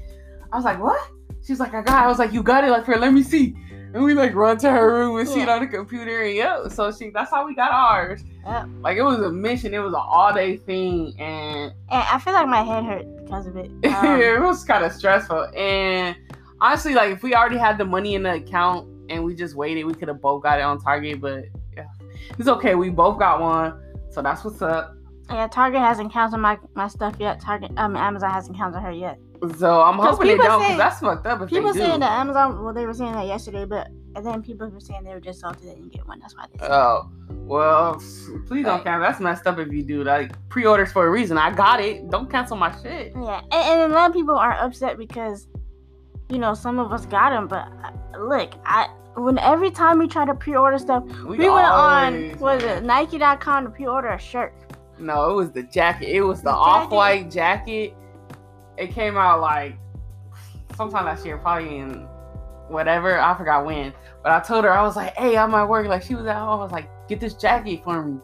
I 0.51 0.55
was 0.55 0.65
like, 0.65 0.79
"What?" 0.81 0.99
She 1.43 1.51
was 1.53 1.59
like, 1.59 1.73
"I 1.73 1.81
got." 1.81 2.01
it. 2.01 2.05
I 2.05 2.07
was 2.07 2.19
like, 2.19 2.33
"You 2.33 2.43
got 2.43 2.63
it?" 2.63 2.69
Like, 2.69 2.85
for 2.85 2.97
let 2.97 3.13
me 3.13 3.23
see. 3.23 3.55
And 3.93 4.03
we 4.05 4.13
like 4.13 4.33
run 4.33 4.57
to 4.59 4.71
her 4.71 4.93
room 4.93 5.19
and 5.19 5.27
see 5.27 5.41
it 5.41 5.49
on 5.49 5.59
the 5.59 5.67
computer, 5.67 6.21
and 6.21 6.33
yo, 6.33 6.69
so 6.69 6.93
she 6.93 7.09
that's 7.09 7.29
how 7.29 7.45
we 7.45 7.53
got 7.53 7.71
ours. 7.73 8.23
Yep. 8.45 8.67
Like 8.79 8.95
it 8.97 9.03
was 9.03 9.19
a 9.19 9.29
mission. 9.29 9.73
It 9.73 9.79
was 9.79 9.93
an 9.93 9.99
all 10.01 10.33
day 10.33 10.55
thing, 10.57 11.13
and 11.19 11.73
And 11.89 12.03
I 12.09 12.17
feel 12.19 12.31
like 12.31 12.47
my 12.47 12.63
head 12.63 12.85
hurt 12.85 13.05
because 13.25 13.47
of 13.47 13.57
it. 13.57 13.69
Um, 13.85 14.21
it 14.21 14.39
was 14.39 14.63
kind 14.63 14.85
of 14.85 14.93
stressful. 14.93 15.47
And 15.57 16.15
honestly, 16.61 16.93
like 16.93 17.11
if 17.11 17.21
we 17.21 17.35
already 17.35 17.57
had 17.57 17.77
the 17.77 17.83
money 17.83 18.15
in 18.15 18.23
the 18.23 18.35
account 18.35 18.87
and 19.09 19.25
we 19.25 19.35
just 19.35 19.55
waited, 19.55 19.83
we 19.83 19.93
could 19.93 20.07
have 20.07 20.21
both 20.21 20.41
got 20.41 20.59
it 20.59 20.61
on 20.61 20.79
Target. 20.79 21.19
But 21.19 21.45
yeah, 21.75 21.87
it's 22.39 22.47
okay. 22.47 22.75
We 22.75 22.89
both 22.91 23.19
got 23.19 23.41
one, 23.41 23.77
so 24.09 24.21
that's 24.21 24.45
what's 24.45 24.61
up. 24.61 24.95
yeah, 25.29 25.47
Target 25.47 25.81
hasn't 25.81 26.13
counted 26.13 26.37
my, 26.37 26.57
my 26.75 26.87
stuff 26.87 27.17
yet. 27.19 27.41
Target, 27.41 27.71
um, 27.75 27.97
Amazon 27.97 28.31
hasn't 28.31 28.55
counted 28.55 28.79
her 28.79 28.91
yet. 28.91 29.19
So 29.57 29.81
I'm 29.81 29.97
hoping 29.97 30.27
they 30.27 30.37
don't, 30.37 30.59
because 30.61 30.77
that's 30.77 30.99
fucked 30.99 31.25
up. 31.25 31.41
If 31.41 31.49
People 31.49 31.73
they 31.73 31.79
do. 31.79 31.85
saying 31.85 31.99
that 32.01 32.19
Amazon, 32.19 32.63
well, 32.63 32.73
they 32.73 32.85
were 32.85 32.93
saying 32.93 33.13
that 33.13 33.25
yesterday, 33.25 33.65
but 33.65 33.87
and 34.15 34.25
then 34.25 34.43
people 34.43 34.69
were 34.69 34.79
saying 34.79 35.03
they 35.03 35.13
were 35.13 35.19
just 35.19 35.39
salty 35.39 35.65
they 35.65 35.73
didn't 35.73 35.91
get 35.91 36.07
one. 36.07 36.19
That's 36.19 36.35
why 36.35 36.45
they. 36.51 36.59
Said 36.59 36.71
Oh 36.71 37.09
well, 37.29 37.95
please 38.47 38.65
don't 38.65 38.83
cancel. 38.83 39.01
That's 39.01 39.19
messed 39.19 39.47
up 39.47 39.57
if 39.57 39.73
you 39.73 39.83
do. 39.83 40.03
Like 40.03 40.31
pre-orders 40.49 40.91
for 40.91 41.07
a 41.07 41.09
reason. 41.09 41.37
I 41.37 41.51
got 41.53 41.81
it. 41.81 42.09
Don't 42.09 42.29
cancel 42.29 42.55
my 42.55 42.71
shit. 42.81 43.13
Yeah, 43.15 43.41
and, 43.51 43.81
and 43.81 43.91
a 43.91 43.95
lot 43.95 44.09
of 44.09 44.15
people 44.15 44.35
are 44.35 44.53
upset 44.53 44.97
because, 44.97 45.47
you 46.29 46.37
know, 46.37 46.53
some 46.53 46.77
of 46.77 46.93
us 46.93 47.05
got 47.07 47.31
them. 47.31 47.47
But 47.47 47.67
uh, 47.83 48.19
look, 48.19 48.53
I 48.65 48.87
when 49.15 49.39
every 49.39 49.71
time 49.71 49.97
we 49.97 50.07
try 50.07 50.23
to 50.23 50.35
pre-order 50.35 50.77
stuff, 50.77 51.03
we, 51.25 51.37
went 51.37 51.65
on 51.65 52.37
was 52.37 52.63
it 52.63 52.83
Nike.com 52.83 53.65
to 53.65 53.69
pre-order 53.71 54.09
a 54.09 54.19
shirt. 54.19 54.53
No, 54.99 55.31
it 55.31 55.33
was 55.33 55.51
the 55.51 55.63
jacket. 55.63 56.09
It 56.09 56.21
was 56.21 56.41
the 56.41 56.51
The 56.51 56.55
off-white 56.55 57.31
jacket. 57.31 57.95
It 58.77 58.91
came 58.91 59.17
out 59.17 59.41
like 59.41 59.77
sometime 60.75 61.05
last 61.05 61.25
year, 61.25 61.37
probably 61.37 61.77
in 61.77 62.07
whatever. 62.67 63.19
I 63.19 63.37
forgot 63.37 63.65
when. 63.65 63.93
But 64.23 64.31
I 64.31 64.39
told 64.39 64.63
her 64.65 64.71
I 64.71 64.83
was 64.83 64.95
like, 64.95 65.15
"Hey, 65.15 65.37
I'm 65.37 65.53
at 65.53 65.67
work." 65.67 65.87
Like 65.87 66.03
she 66.03 66.15
was 66.15 66.25
at 66.25 66.35
home. 66.37 66.59
I 66.59 66.63
was 66.63 66.71
like, 66.71 66.89
"Get 67.07 67.19
this 67.19 67.33
jacket 67.33 67.83
for 67.83 68.03
me." 68.03 68.19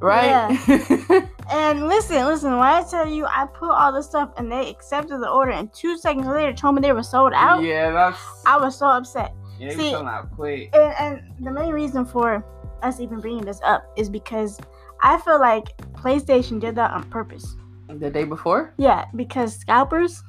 Right? 0.00 0.58
Yeah. 0.68 1.26
And 1.52 1.88
listen, 1.88 2.24
listen, 2.26 2.52
when 2.52 2.60
I 2.68 2.84
tell 2.84 3.08
you 3.08 3.26
I 3.26 3.44
put 3.44 3.70
all 3.70 3.92
this 3.92 4.06
stuff 4.06 4.30
and 4.36 4.50
they 4.50 4.70
accepted 4.70 5.18
the 5.18 5.28
order, 5.28 5.50
and 5.50 5.72
two 5.72 5.98
seconds 5.98 6.28
later 6.28 6.52
told 6.52 6.76
me 6.76 6.80
they 6.80 6.92
were 6.92 7.02
sold 7.02 7.32
out, 7.34 7.62
yeah, 7.62 7.90
that's. 7.90 8.18
I 8.46 8.56
was 8.56 8.78
so 8.78 8.86
upset. 8.86 9.34
Yeah, 9.58 9.70
See- 9.70 9.92
out 9.92 10.30
quick. 10.30 10.70
And, 10.74 10.94
and 10.98 11.44
the 11.44 11.50
main 11.50 11.72
reason 11.72 12.04
for 12.06 12.44
us 12.82 13.00
even 13.00 13.20
bringing 13.20 13.44
this 13.44 13.60
up 13.64 13.84
is 13.96 14.08
because 14.08 14.58
I 15.02 15.18
feel 15.20 15.40
like 15.40 15.76
PlayStation 15.92 16.60
did 16.60 16.76
that 16.76 16.92
on 16.92 17.10
purpose. 17.10 17.56
The 17.98 18.10
day 18.10 18.24
before, 18.24 18.72
Yeah, 18.76 19.06
because 19.16 19.56
scalpers, 19.56 20.22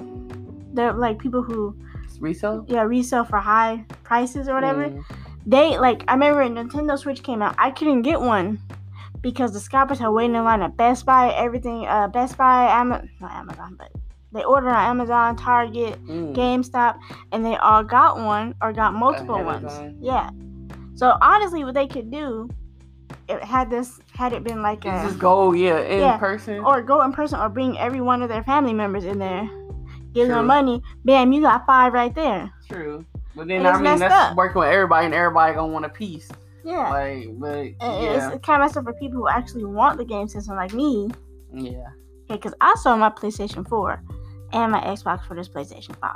they're 0.73 0.93
like 0.93 1.19
people 1.19 1.41
who 1.43 1.75
resell. 2.19 2.65
yeah 2.67 2.81
resell 2.83 3.23
for 3.25 3.37
high 3.39 3.85
prices 4.03 4.47
or 4.47 4.53
whatever. 4.55 4.89
Mm. 4.89 5.03
They 5.45 5.77
like 5.77 6.03
I 6.07 6.13
remember 6.13 6.41
when 6.43 6.55
Nintendo 6.55 6.97
Switch 6.97 7.23
came 7.23 7.41
out, 7.41 7.55
I 7.57 7.71
couldn't 7.71 8.01
get 8.03 8.19
one 8.21 8.59
because 9.21 9.53
the 9.53 9.59
scalpers 9.59 9.99
had 9.99 10.09
waiting 10.09 10.35
in 10.35 10.43
line 10.43 10.61
at 10.61 10.75
Best 10.77 11.05
Buy, 11.05 11.31
everything. 11.33 11.85
Uh, 11.87 12.07
Best 12.07 12.37
Buy, 12.37 12.67
Ama- 12.79 13.03
not 13.19 13.31
Amazon, 13.31 13.75
but 13.77 13.91
they 14.33 14.43
ordered 14.43 14.69
on 14.69 14.89
Amazon, 14.89 15.35
Target, 15.35 16.03
Mm. 16.05 16.33
GameStop, 16.35 16.97
and 17.31 17.43
they 17.45 17.55
all 17.57 17.83
got 17.83 18.17
one 18.17 18.55
or 18.61 18.71
got 18.73 18.93
multiple 18.93 19.43
ones. 19.43 19.71
Yeah. 19.99 20.29
So 20.95 21.17
honestly, 21.21 21.63
what 21.63 21.73
they 21.73 21.87
could 21.87 22.09
do, 22.11 22.49
it 23.27 23.43
had 23.43 23.69
this 23.69 23.99
had 24.13 24.33
it 24.33 24.43
been 24.43 24.61
like 24.61 24.85
a 24.85 25.03
just 25.03 25.19
go, 25.19 25.53
yeah, 25.53 25.79
in 25.79 25.99
Yeah. 25.99 26.17
person. 26.17 26.59
or 26.59 26.81
go 26.81 27.01
in 27.03 27.11
person 27.13 27.39
or 27.39 27.49
bring 27.49 27.77
every 27.77 28.01
one 28.01 28.21
of 28.21 28.29
their 28.29 28.43
family 28.43 28.73
members 28.73 29.05
in 29.05 29.19
there, 29.19 29.43
give 30.13 30.27
True. 30.27 30.35
them 30.35 30.47
money. 30.47 30.81
Bam, 31.05 31.31
you 31.33 31.41
got 31.41 31.65
five 31.65 31.93
right 31.93 32.13
there. 32.13 32.51
True. 32.69 33.05
But 33.35 33.47
then 33.47 33.59
And 33.65 33.67
I 33.67 33.79
mean 33.81 33.99
that's 33.99 34.13
up. 34.13 34.35
working 34.35 34.59
with 34.59 34.69
everybody 34.69 35.05
and 35.05 35.15
everybody 35.15 35.53
gonna 35.55 35.71
want 35.71 35.85
a 35.85 35.89
piece. 35.89 36.29
Yeah. 36.63 36.89
Like, 36.89 37.27
but 37.39 37.49
And 37.57 37.75
yeah, 37.79 38.31
It's 38.33 38.45
kind 38.45 38.61
of 38.61 38.65
messed 38.67 38.77
up 38.77 38.83
for 38.83 38.93
people 38.93 39.17
who 39.19 39.27
actually 39.27 39.65
want 39.65 39.97
the 39.97 40.05
game 40.05 40.27
system 40.27 40.55
like 40.55 40.73
me. 40.73 41.09
yeah. 41.53 41.71
Okay, 42.29 42.37
because 42.37 42.53
I 42.61 42.75
sold 42.75 42.99
my 42.99 43.09
PlayStation 43.09 43.67
4 43.67 44.01
and 44.53 44.71
my 44.71 44.79
Xbox 44.81 45.25
for 45.25 45.33
this 45.35 45.49
PlayStation 45.49 45.95
5. 45.97 46.11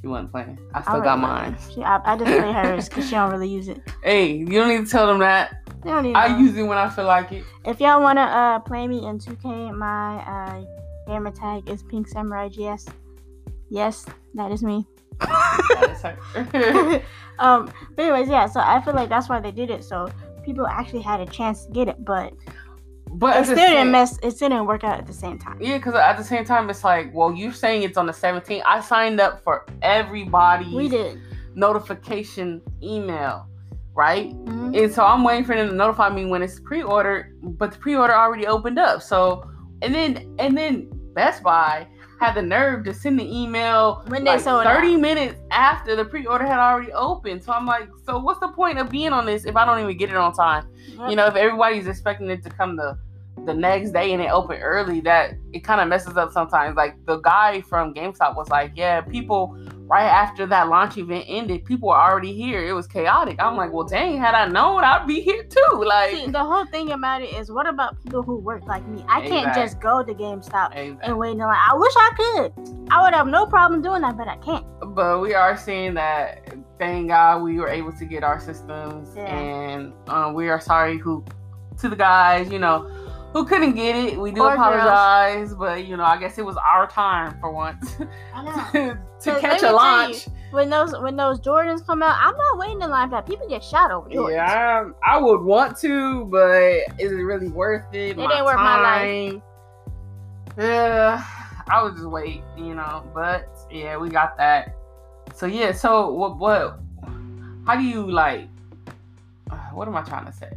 She 0.00 0.06
wasn't 0.06 0.30
playing. 0.30 0.58
I 0.74 0.82
still 0.82 1.00
got 1.00 1.18
mine. 1.18 1.56
She, 1.74 1.82
I, 1.82 2.00
I 2.04 2.16
just 2.16 2.30
play 2.30 2.52
hers 2.52 2.88
because 2.88 3.04
she 3.06 3.12
don't 3.12 3.30
really 3.30 3.48
use 3.48 3.68
it. 3.68 3.80
Hey, 4.02 4.32
you 4.36 4.46
don't 4.46 4.68
need 4.68 4.84
to 4.84 4.90
tell 4.90 5.06
them 5.06 5.18
that. 5.18 5.68
They 5.82 5.90
don't 5.90 6.04
need 6.04 6.14
I 6.14 6.28
know. 6.28 6.38
use 6.38 6.56
it 6.56 6.62
when 6.62 6.78
I 6.78 6.88
feel 6.88 7.04
like 7.04 7.32
it. 7.32 7.44
If 7.64 7.80
y'all 7.80 8.00
wanna 8.00 8.22
uh 8.22 8.58
play 8.60 8.86
me 8.86 9.04
in 9.04 9.18
2K, 9.18 9.76
my 9.76 10.18
uh 10.18 10.64
gamer 11.06 11.32
tag 11.32 11.68
is 11.68 11.82
Pink 11.82 12.06
Samurai 12.08 12.48
GS. 12.48 12.86
Yes, 13.70 14.06
that 14.34 14.52
is 14.52 14.62
me. 14.62 14.86
That's 15.20 16.02
her. 16.02 16.16
um, 17.38 17.70
but 17.96 18.02
anyways, 18.02 18.28
yeah. 18.28 18.46
So 18.46 18.60
I 18.60 18.80
feel 18.80 18.94
like 18.94 19.08
that's 19.08 19.28
why 19.28 19.40
they 19.40 19.50
did 19.50 19.70
it. 19.70 19.84
So 19.84 20.08
people 20.44 20.66
actually 20.66 21.02
had 21.02 21.20
a 21.20 21.26
chance 21.26 21.66
to 21.66 21.72
get 21.72 21.88
it, 21.88 22.04
but 22.04 22.32
but 23.12 23.36
it 23.36 23.44
still 23.44 23.56
didn't 23.56 23.90
mess. 23.90 24.18
It 24.22 24.32
still 24.32 24.48
didn't 24.48 24.66
work 24.66 24.84
out 24.84 24.98
at 24.98 25.06
the 25.06 25.12
same 25.12 25.38
time. 25.38 25.58
Yeah, 25.60 25.76
because 25.78 25.94
at 25.94 26.16
the 26.16 26.24
same 26.24 26.44
time, 26.44 26.68
it's 26.70 26.84
like, 26.84 27.12
well, 27.14 27.32
you're 27.32 27.52
saying 27.52 27.82
it's 27.82 27.96
on 27.96 28.06
the 28.06 28.12
17th. 28.12 28.62
I 28.66 28.80
signed 28.80 29.20
up 29.20 29.42
for 29.44 29.66
everybody. 29.82 30.74
We 30.74 30.88
did. 30.88 31.20
notification 31.54 32.62
email, 32.82 33.46
right? 33.94 34.30
Mhm. 34.44 34.80
And 34.80 34.92
so 34.94 35.04
I'm 35.04 35.24
waiting 35.24 35.44
for 35.44 35.56
them 35.56 35.68
to 35.70 35.74
notify 35.74 36.08
me 36.08 36.24
when 36.26 36.40
it's 36.42 36.60
pre-ordered, 36.60 37.34
but 37.42 37.72
the 37.72 37.78
pre-order 37.78 38.14
already 38.14 38.46
opened 38.46 38.78
up. 38.78 39.02
So, 39.02 39.44
and 39.82 39.92
then 39.94 40.34
and 40.38 40.56
then 40.56 40.88
Best 41.14 41.42
Buy 41.42 41.88
had 42.18 42.34
the 42.34 42.42
nerve 42.42 42.84
to 42.84 42.92
send 42.94 43.18
the 43.18 43.24
email 43.24 44.02
When 44.08 44.24
they 44.24 44.32
like 44.32 44.40
sold 44.40 44.64
30 44.64 44.94
out. 44.94 45.00
minutes 45.00 45.40
after 45.50 45.94
the 45.94 46.04
pre-order 46.04 46.46
had 46.46 46.58
already 46.58 46.92
opened. 46.92 47.44
So 47.44 47.52
I'm 47.52 47.66
like, 47.66 47.88
so 48.04 48.18
what's 48.18 48.40
the 48.40 48.48
point 48.48 48.78
of 48.78 48.90
being 48.90 49.12
on 49.12 49.24
this 49.24 49.44
if 49.44 49.56
I 49.56 49.64
don't 49.64 49.80
even 49.80 49.96
get 49.96 50.10
it 50.10 50.16
on 50.16 50.32
time? 50.32 50.66
Yep. 50.98 51.10
You 51.10 51.16
know, 51.16 51.26
if 51.26 51.36
everybody's 51.36 51.86
expecting 51.86 52.28
it 52.30 52.42
to 52.44 52.50
come 52.50 52.76
the 52.76 52.98
the 53.46 53.54
next 53.54 53.90
day 53.92 54.12
and 54.12 54.20
it 54.20 54.30
opened 54.30 54.60
early, 54.62 55.00
that 55.00 55.34
it 55.52 55.62
kind 55.64 55.80
of 55.80 55.88
messes 55.88 56.16
up 56.16 56.32
sometimes. 56.32 56.76
Like 56.76 56.96
the 57.06 57.18
guy 57.18 57.60
from 57.62 57.94
GameStop 57.94 58.36
was 58.36 58.48
like, 58.48 58.72
yeah, 58.74 59.00
people 59.00 59.56
right 59.88 60.04
after 60.06 60.46
that 60.46 60.68
launch 60.68 60.96
event 60.98 61.24
ended, 61.28 61.64
people 61.64 61.88
were 61.88 61.96
already 61.96 62.32
here. 62.34 62.66
It 62.66 62.72
was 62.74 62.86
chaotic. 62.86 63.36
I'm 63.40 63.56
like, 63.56 63.72
well, 63.72 63.86
dang, 63.86 64.18
had 64.18 64.34
I 64.34 64.46
known, 64.46 64.84
I'd 64.84 65.06
be 65.06 65.20
here 65.20 65.42
too. 65.44 65.84
Like, 65.88 66.10
See, 66.10 66.26
the 66.26 66.44
whole 66.44 66.66
thing 66.66 66.92
about 66.92 67.22
it 67.22 67.32
is, 67.34 67.50
what 67.50 67.66
about 67.66 68.02
people 68.02 68.22
who 68.22 68.36
work 68.36 68.64
like 68.66 68.86
me? 68.86 69.04
I 69.08 69.22
can't 69.26 69.54
just 69.54 69.80
go 69.80 70.02
to 70.02 70.12
GameStop 70.14 70.72
Exactly. 70.76 70.98
and 71.02 71.18
wait 71.18 71.32
in 71.32 71.38
line. 71.38 71.56
I 71.56 71.74
wish 71.74 71.92
I 71.96 72.10
could. 72.16 72.88
I 72.90 73.02
would 73.02 73.14
have 73.14 73.26
no 73.26 73.46
problem 73.46 73.80
doing 73.80 74.02
that, 74.02 74.16
but 74.18 74.28
I 74.28 74.36
can't. 74.36 74.66
but 74.94 75.20
we 75.20 75.32
are 75.34 75.56
seeing 75.56 75.94
that 75.94 76.54
thank 76.78 77.08
God 77.08 77.42
we 77.42 77.58
were 77.58 77.68
able 77.68 77.92
to 77.92 78.04
get 78.04 78.22
our 78.22 78.38
systems, 78.38 79.08
Yeah. 79.16 79.24
and 79.26 79.92
um, 80.08 80.34
we 80.34 80.48
are 80.48 80.60
sorry 80.60 80.98
who 80.98 81.24
to 81.78 81.88
the 81.88 81.96
guys, 81.96 82.50
you 82.50 82.58
know, 82.58 82.90
who 83.32 83.44
couldn't 83.44 83.74
get 83.74 83.94
it. 83.96 84.18
We 84.18 84.30
do 84.32 84.42
Or 84.42 84.56
girls. 84.56 84.58
apologize, 84.60 85.54
but 85.54 85.86
you 85.86 85.96
know, 85.96 86.04
I 86.04 86.16
guess 86.18 86.38
it 86.38 86.44
was 86.44 86.56
our 86.56 86.86
time 86.88 87.38
for 87.40 87.50
once 87.50 87.98
know. 88.34 88.96
to 89.20 89.40
catch 89.40 89.62
a 89.62 89.72
launch. 89.72 90.26
you, 90.26 90.32
when 90.50 90.70
those 90.70 90.92
when 91.00 91.16
those 91.16 91.38
Jordans 91.40 91.84
come 91.86 92.02
out, 92.02 92.16
I'm 92.18 92.36
not 92.36 92.58
waiting 92.58 92.80
in 92.80 92.90
line 92.90 93.08
for 93.08 93.16
that. 93.16 93.26
People 93.26 93.48
get 93.48 93.62
shot 93.62 93.90
over 93.90 94.08
Jordans. 94.08 94.32
Yeah, 94.32 94.90
I, 95.06 95.14
I 95.14 95.18
would 95.18 95.42
want 95.42 95.76
to, 95.80 96.24
but 96.26 96.98
is 96.98 97.12
it 97.12 97.16
really 97.16 97.48
worth 97.48 97.84
it? 97.92 98.18
It 98.18 98.30
ain't 98.30 98.44
worth 98.44 98.56
my 98.56 98.80
life. 98.80 99.42
Yeah, 100.56 101.22
I 101.68 101.82
would 101.82 101.94
just 101.94 102.06
wait, 102.08 102.42
you 102.56 102.74
know. 102.74 103.04
But 103.14 103.46
yeah, 103.70 103.96
we 103.96 104.08
got 104.08 104.36
that. 104.38 104.74
So 105.34 105.46
yeah, 105.46 105.72
so 105.72 106.10
what? 106.12 106.38
What? 106.38 106.80
How 107.66 107.76
do 107.76 107.82
you 107.82 108.10
like? 108.10 108.48
What 109.72 109.86
am 109.86 109.96
I 109.96 110.02
trying 110.02 110.24
to 110.26 110.32
say? 110.32 110.50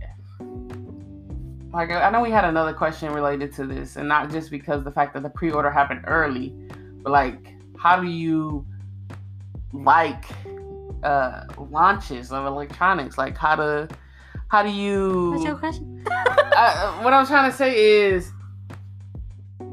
Like 1.74 1.90
I 1.90 2.10
know 2.10 2.22
we 2.22 2.32
had 2.32 2.44
another 2.44 2.74
question 2.74 3.14
related 3.14 3.54
to 3.54 3.66
this, 3.66 3.96
and 3.96 4.08
not 4.08 4.30
just 4.30 4.52
because 4.52 4.84
the 4.84 4.92
fact 4.92 5.14
that 5.14 5.24
the 5.24 5.30
pre-order 5.30 5.72
happened 5.72 6.04
early, 6.06 6.54
but 7.02 7.12
like, 7.12 7.54
how 7.78 8.00
do 8.00 8.08
you 8.08 8.66
like 9.74 10.26
uh 11.04 11.46
launches 11.58 12.32
of 12.32 12.46
electronics? 12.46 13.18
Like 13.18 13.38
how 13.38 13.56
to 13.56 13.88
how 14.50 14.64
do 14.64 14.70
you 14.70 15.32
What's 15.32 15.46
your 15.46 15.56
question? 15.56 16.06
uh, 16.12 17.02
what 17.04 17.14
I'm 17.14 17.26
trying 17.26 17.50
to 17.50 17.56
say 17.56 18.04
is, 18.10 18.34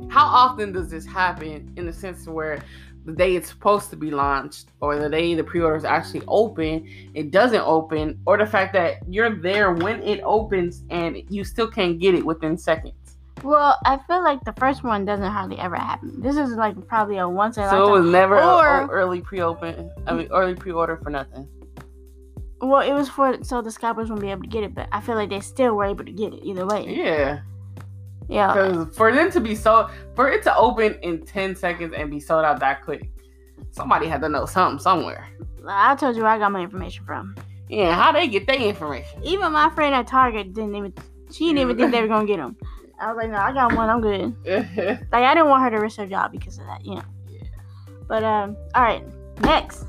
how 0.08 0.24
often 0.24 0.70
does 0.70 0.88
this 0.88 1.04
happen 1.04 1.72
in 1.76 1.84
the 1.84 1.92
sense 1.92 2.28
where 2.28 2.62
the 3.08 3.14
day 3.14 3.34
it's 3.36 3.48
supposed 3.48 3.88
to 3.88 3.96
be 3.96 4.10
launched 4.10 4.68
or 4.80 4.98
the 4.98 5.08
day 5.08 5.34
the 5.34 5.42
pre-order 5.42 5.76
is 5.76 5.84
actually 5.84 6.22
open, 6.28 6.86
it 7.14 7.30
doesn't 7.30 7.62
open, 7.62 8.20
or 8.26 8.36
the 8.36 8.44
fact 8.46 8.74
that 8.74 8.98
you're 9.08 9.34
there 9.34 9.72
when 9.72 10.02
it 10.02 10.20
opens 10.24 10.84
and 10.90 11.22
you 11.30 11.42
still 11.42 11.66
can't 11.70 11.98
get 11.98 12.14
it 12.14 12.24
within 12.24 12.58
seconds. 12.58 12.92
Well, 13.42 13.78
I 13.86 13.98
feel 14.06 14.22
like 14.22 14.44
the 14.44 14.52
first 14.54 14.84
one 14.84 15.06
doesn't 15.06 15.24
hardly 15.24 15.58
ever 15.58 15.76
happen. 15.76 16.20
This 16.20 16.36
is 16.36 16.50
like 16.56 16.74
probably 16.86 17.16
a 17.16 17.26
once 17.26 17.56
in 17.56 17.62
a 17.64 17.70
So 17.70 17.94
it 17.94 18.00
was 18.02 18.10
never 18.10 18.36
a- 18.36 18.56
Or- 18.56 18.80
a 18.82 18.88
early 18.88 19.22
pre-open. 19.22 19.90
I 20.06 20.12
mean, 20.12 20.28
early 20.30 20.54
pre-order 20.54 20.98
for 21.02 21.08
nothing. 21.08 21.48
Well, 22.60 22.80
it 22.80 22.92
was 22.92 23.08
for 23.08 23.42
so 23.42 23.62
the 23.62 23.70
scalpers 23.70 24.10
wouldn't 24.10 24.20
be 24.20 24.30
able 24.32 24.42
to 24.42 24.48
get 24.48 24.64
it, 24.64 24.74
but 24.74 24.88
I 24.92 25.00
feel 25.00 25.14
like 25.14 25.30
they 25.30 25.40
still 25.40 25.74
were 25.76 25.84
able 25.84 26.04
to 26.04 26.10
get 26.12 26.34
it 26.34 26.44
either 26.44 26.66
way. 26.66 26.84
Yeah, 26.88 27.40
Yeah. 28.28 28.52
because 28.52 28.96
for 28.96 29.12
them 29.12 29.30
to 29.32 29.40
be 29.40 29.54
sold, 29.54 29.90
for 30.14 30.30
it 30.30 30.42
to 30.44 30.54
open 30.56 30.98
in 31.02 31.24
ten 31.24 31.56
seconds 31.56 31.94
and 31.96 32.10
be 32.10 32.20
sold 32.20 32.44
out 32.44 32.60
that 32.60 32.84
quick, 32.84 33.10
somebody 33.70 34.06
had 34.06 34.20
to 34.22 34.28
know 34.28 34.44
something 34.46 34.78
somewhere. 34.78 35.26
I 35.66 35.94
told 35.96 36.16
you 36.16 36.22
where 36.22 36.32
I 36.32 36.38
got 36.38 36.52
my 36.52 36.60
information 36.60 37.04
from. 37.04 37.34
Yeah, 37.68 37.94
how 37.94 38.12
they 38.12 38.28
get 38.28 38.46
their 38.46 38.56
information? 38.56 39.20
Even 39.24 39.52
my 39.52 39.70
friend 39.70 39.94
at 39.94 40.06
Target 40.06 40.54
didn't 40.54 40.74
even. 40.74 40.92
She 41.30 41.46
didn't 41.46 41.58
even 41.58 41.76
think 41.76 41.92
they 41.92 42.00
were 42.00 42.08
gonna 42.08 42.26
get 42.26 42.38
them. 42.38 42.56
I 43.00 43.12
was 43.12 43.16
like, 43.16 43.30
no, 43.30 43.36
I 43.36 43.52
got 43.52 43.74
one. 43.74 43.88
I'm 43.88 44.00
good. 44.00 44.34
Like 45.12 45.24
I 45.24 45.34
didn't 45.34 45.48
want 45.48 45.62
her 45.62 45.70
to 45.70 45.76
risk 45.76 45.98
her 45.98 46.06
job 46.06 46.32
because 46.32 46.58
of 46.58 46.66
that, 46.66 46.84
you 46.84 46.94
know. 46.96 47.04
Yeah. 47.28 47.42
But 48.08 48.24
um, 48.24 48.56
all 48.74 48.82
right, 48.82 49.04
next. 49.40 49.84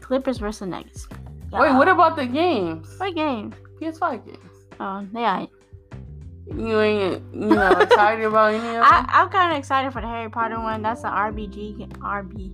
Clippers 0.00 0.38
versus 0.38 0.68
Nuggets. 0.68 1.08
Wait, 1.52 1.72
what 1.74 1.88
about 1.88 2.16
the 2.16 2.26
games? 2.26 2.94
what 2.98 3.14
games? 3.14 3.54
PS5 3.80 4.24
games. 4.26 4.38
Oh, 4.80 5.06
they 5.12 5.20
alright. 5.20 5.50
You 6.46 6.80
ain't, 6.80 7.22
you 7.32 7.46
know, 7.46 7.70
excited 7.80 8.24
about 8.24 8.54
any 8.54 8.76
of 8.76 8.82
I, 8.84 9.00
them? 9.00 9.06
I'm 9.08 9.28
kind 9.28 9.52
of 9.52 9.58
excited 9.58 9.92
for 9.92 10.00
the 10.00 10.08
Harry 10.08 10.28
Potter 10.28 10.58
one. 10.60 10.82
That's 10.82 11.04
an 11.04 11.10
RBG, 11.10 11.88
RB, 11.98 12.52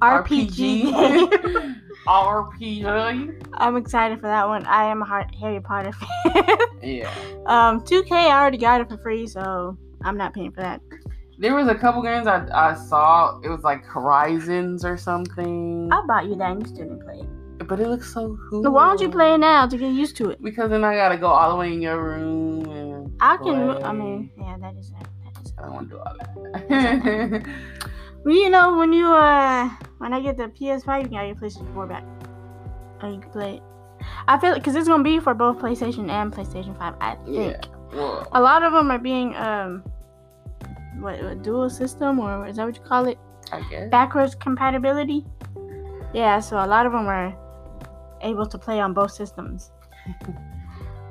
RPG. 0.00 1.76
RPG. 2.06 3.46
I'm 3.54 3.76
excited 3.76 4.18
for 4.20 4.26
that 4.26 4.48
one. 4.48 4.64
I 4.66 4.84
am 4.84 5.02
a 5.02 5.26
Harry 5.40 5.60
Potter 5.60 5.92
fan. 6.32 6.58
Yeah. 6.82 7.10
um, 7.46 7.80
2K, 7.82 8.12
I 8.12 8.40
already 8.40 8.58
got 8.58 8.80
it 8.80 8.88
for 8.88 8.96
free, 8.98 9.26
so 9.26 9.76
I'm 10.04 10.16
not 10.16 10.34
paying 10.34 10.52
for 10.52 10.62
that. 10.62 10.80
There 11.38 11.54
was 11.54 11.68
a 11.68 11.74
couple 11.74 12.02
games 12.02 12.26
I, 12.26 12.46
I 12.52 12.74
saw. 12.74 13.40
It 13.40 13.48
was 13.48 13.62
like 13.62 13.84
Horizons 13.84 14.84
or 14.84 14.96
something. 14.96 15.88
I 15.92 16.00
bought 16.06 16.26
you 16.26 16.36
that 16.36 16.52
and 16.52 16.62
you 16.62 16.68
still 16.68 16.84
didn't 16.88 17.02
play 17.02 17.18
it. 17.18 17.66
But 17.68 17.78
it 17.80 17.88
looks 17.88 18.12
so 18.12 18.36
cool. 18.50 18.62
So 18.62 18.70
why 18.70 18.86
don't 18.86 19.00
you 19.00 19.08
play 19.08 19.34
it 19.34 19.38
now 19.38 19.66
to 19.66 19.76
get 19.76 19.92
used 19.92 20.16
to 20.16 20.30
it? 20.30 20.42
Because 20.42 20.70
then 20.70 20.82
I 20.84 20.94
gotta 20.96 21.16
go 21.16 21.28
all 21.28 21.50
the 21.50 21.56
way 21.56 21.72
in 21.72 21.80
your 21.80 22.02
room 22.02 22.64
and 22.70 22.81
I 23.22 23.36
can. 23.38 23.74
play. 23.74 23.82
I 23.82 23.92
mean, 23.92 24.30
yeah, 24.36 24.56
that 24.60 24.74
is 24.76 24.92
that. 24.92 25.08
is. 25.44 25.54
I 25.58 25.62
don't 25.62 25.74
want 25.74 25.90
to 25.90 25.94
do 25.94 26.00
all 26.00 26.16
that. 26.18 27.46
Well, 28.24 28.36
you 28.36 28.50
know, 28.50 28.76
when 28.76 28.92
you 28.92 29.06
uh, 29.06 29.68
when 29.98 30.12
I 30.12 30.20
get 30.20 30.36
the 30.36 30.44
PS5, 30.44 31.02
you 31.02 31.08
can 31.08 31.10
get 31.10 31.26
your 31.26 31.34
PlayStation 31.34 31.74
4 31.74 31.86
back, 31.88 32.04
or 33.02 33.10
you 33.10 33.18
can 33.18 33.30
play 33.30 33.56
it. 33.56 33.62
I 34.28 34.38
feel 34.38 34.54
because 34.54 34.76
it's 34.76 34.86
gonna 34.86 35.02
be 35.02 35.18
for 35.18 35.34
both 35.34 35.58
PlayStation 35.58 36.08
and 36.08 36.32
PlayStation 36.32 36.78
5. 36.78 36.94
I 37.00 37.14
think 37.16 37.28
yeah. 37.36 37.60
Well, 37.92 38.28
a 38.32 38.40
lot 38.40 38.62
of 38.62 38.72
them 38.72 38.92
are 38.92 38.98
being 38.98 39.34
um, 39.34 39.82
what 41.00 41.18
a 41.18 41.34
dual 41.34 41.68
system 41.68 42.20
or 42.20 42.46
is 42.46 42.56
that 42.56 42.66
what 42.66 42.76
you 42.76 42.82
call 42.82 43.06
it? 43.06 43.18
I 43.50 43.60
guess. 43.68 43.90
Backwards 43.90 44.36
compatibility. 44.36 45.26
Yeah, 46.14 46.38
so 46.40 46.56
a 46.56 46.66
lot 46.66 46.86
of 46.86 46.92
them 46.92 47.06
are 47.08 47.34
able 48.20 48.46
to 48.46 48.58
play 48.58 48.78
on 48.80 48.94
both 48.94 49.10
systems. 49.12 49.72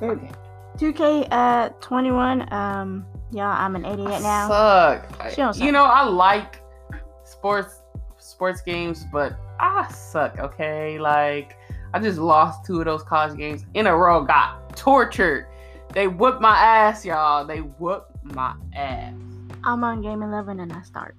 Okay. 0.02 0.32
2K 0.78 1.28
uh 1.32 1.70
21. 1.80 2.52
Um, 2.54 3.06
yeah, 3.32 3.50
I'm 3.50 3.76
an 3.76 3.86
idiot 3.86 4.22
now. 4.22 4.48
Suck. 4.48 5.30
She 5.32 5.38
don't 5.38 5.58
You 5.58 5.72
know, 5.72 5.86
I 5.86 6.04
like 6.04 6.62
sports 7.24 7.82
sports 8.18 8.62
games, 8.62 9.06
but 9.12 9.36
I 9.60 9.88
suck. 9.92 10.40
Okay, 10.40 11.00
like 11.00 11.58
I 11.94 12.00
just 12.00 12.20
lost 12.20 12.66
two 12.66 12.80
of 12.80 12.86
those 12.86 13.04
college 13.04 13.38
games 13.38 13.66
in 13.74 13.88
a 13.88 13.96
row. 13.96 14.24
Got 14.24 14.76
tortured. 14.76 15.48
They 15.94 16.08
whooped 16.08 16.42
my 16.42 16.58
ass, 16.58 17.06
y'all. 17.06 17.46
They 17.46 17.60
whooped 17.60 18.24
my 18.24 18.56
ass. 18.74 19.14
I'm 19.64 19.84
on 19.84 20.02
game 20.02 20.24
11 20.24 20.60
and 20.60 20.72
I 20.74 20.82
start. 20.82 21.16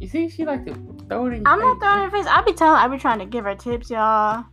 You 0.00 0.08
see, 0.08 0.28
she 0.28 0.44
like 0.44 0.64
to 0.66 0.74
throw 1.08 1.26
it 1.26 1.34
in. 1.34 1.46
I'm 1.46 1.60
not 1.60 1.74
face. 1.74 1.82
throwing 1.82 2.10
her 2.10 2.10
face. 2.10 2.26
I 2.26 2.42
be 2.42 2.52
telling. 2.52 2.78
I 2.78 2.88
be 2.88 2.98
trying 2.98 3.20
to 3.20 3.26
give 3.26 3.44
her 3.44 3.54
tips, 3.54 3.90
y'all. 3.90 4.44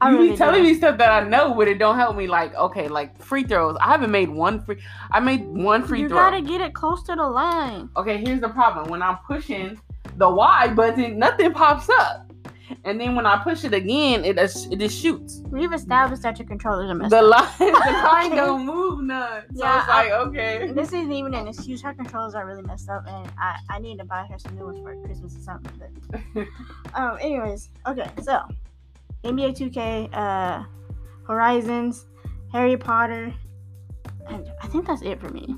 I 0.00 0.10
you 0.10 0.16
really 0.18 0.30
be 0.32 0.36
telling 0.36 0.62
do. 0.62 0.68
me 0.68 0.74
stuff 0.74 0.98
that 0.98 1.10
I 1.10 1.26
know, 1.28 1.54
but 1.54 1.68
it 1.68 1.78
don't 1.78 1.96
help 1.96 2.16
me. 2.16 2.26
Like, 2.26 2.54
okay, 2.54 2.88
like 2.88 3.20
free 3.22 3.44
throws. 3.44 3.76
I 3.80 3.86
haven't 3.92 4.10
made 4.10 4.28
one 4.28 4.62
free. 4.62 4.78
I 5.10 5.20
made 5.20 5.44
one 5.46 5.84
free 5.84 6.00
You 6.02 6.08
throw. 6.08 6.18
You 6.18 6.30
gotta 6.30 6.42
get 6.42 6.60
it 6.60 6.74
close 6.74 7.02
to 7.04 7.14
the 7.16 7.26
line. 7.26 7.88
Okay, 7.96 8.18
here's 8.18 8.40
the 8.40 8.48
problem. 8.50 8.88
When 8.90 9.02
I'm 9.02 9.18
pushing 9.26 9.80
the 10.16 10.28
Y 10.28 10.68
button, 10.74 11.18
nothing 11.18 11.52
pops 11.52 11.88
up. 11.88 12.30
and 12.84 13.00
then 13.00 13.14
when 13.14 13.26
I 13.26 13.38
push 13.42 13.64
it 13.64 13.72
again, 13.72 14.24
it 14.24 14.36
just, 14.36 14.72
it 14.72 14.78
just 14.80 15.00
shoots. 15.00 15.40
We've 15.46 15.72
established 15.72 16.22
that 16.24 16.38
your 16.38 16.48
controllers 16.48 16.90
are 16.90 16.94
messed 16.94 17.10
The 17.10 17.18
up. 17.20 17.58
line, 17.60 17.72
the 17.72 17.78
line 18.12 18.30
don't 18.36 18.66
move 18.66 19.02
none. 19.02 19.42
So 19.54 19.62
Yeah, 19.64 19.78
it's 19.78 19.88
like 19.88 20.10
okay. 20.10 20.72
This 20.72 20.88
isn't 20.88 21.12
even 21.12 21.32
an 21.34 21.48
excuse. 21.48 21.80
Her 21.80 21.94
controllers 21.94 22.34
are 22.34 22.44
really 22.46 22.62
messed 22.62 22.88
up, 22.90 23.06
and 23.08 23.30
I, 23.38 23.58
I 23.70 23.78
need 23.78 23.98
to 24.00 24.04
buy 24.04 24.26
her 24.30 24.38
some 24.38 24.56
new 24.56 24.66
ones 24.66 24.80
for 24.82 24.94
Christmas 25.06 25.36
or 25.36 25.40
something. 25.40 25.72
But 26.34 26.46
um, 26.94 27.18
anyways, 27.20 27.70
okay, 27.86 28.10
so 28.22 28.40
NBA 29.26 29.56
2K, 29.58 30.08
uh, 30.14 30.64
Horizons, 31.26 32.06
Harry 32.52 32.76
Potter, 32.76 33.34
and 34.28 34.50
I 34.62 34.66
think 34.68 34.86
that's 34.86 35.02
it 35.02 35.20
for 35.20 35.28
me. 35.30 35.56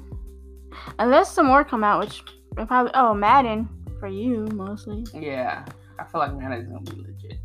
Unless 0.99 1.33
some 1.33 1.47
more 1.47 1.65
come 1.65 1.85
out, 1.85 2.01
which 2.01 2.23
probably 2.67 2.93
oh 2.95 3.15
Madden 3.15 3.69
for 4.01 4.09
you 4.09 4.47
mostly. 4.55 5.05
yeah, 5.15 5.65
I 5.99 6.05
feel 6.05 6.21
like 6.21 6.35
Madden's 6.35 6.69
gonna 6.69 6.81
be 6.83 7.03
legit. 7.03 7.39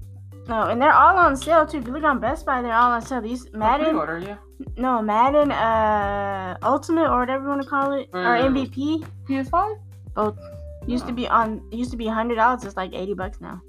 No, 0.48 0.64
and 0.64 0.82
they're 0.82 0.94
all 0.94 1.16
on 1.18 1.38
sale 1.38 1.66
too. 1.66 1.78
If 1.78 1.88
you 1.88 1.94
look 1.94 2.04
on 2.04 2.20
Best 2.20 2.46
Buy, 2.46 2.62
they're 2.62 2.74
all 2.74 2.92
on 2.92 3.02
sale. 3.02 3.22
These 3.22 3.48
Madden, 3.54 3.96
Order, 3.96 4.20
yeah. 4.20 4.38
no 4.78 5.02
Madden, 5.02 5.52
uh, 5.52 6.58
Ultimate 6.64 7.10
or 7.10 7.20
whatever 7.20 7.44
you 7.44 7.50
want 7.50 7.62
to 7.62 7.68
call 7.68 7.94
it, 7.94 8.10
or. 8.14 8.20
MVP. 8.20 9.06
PS5. 9.28 9.80
Both 10.16 10.38
used 10.86 11.08
to 11.08 11.14
be 11.14 11.28
on 11.28 11.62
used 11.72 11.92
to 11.92 11.98
be 11.98 12.08
hundred 12.08 12.36
dollars. 12.36 12.64
It's 12.66 12.76
like 12.76 12.94
eighty 12.94 13.14
bucks 13.14 13.40
now. 13.40 13.62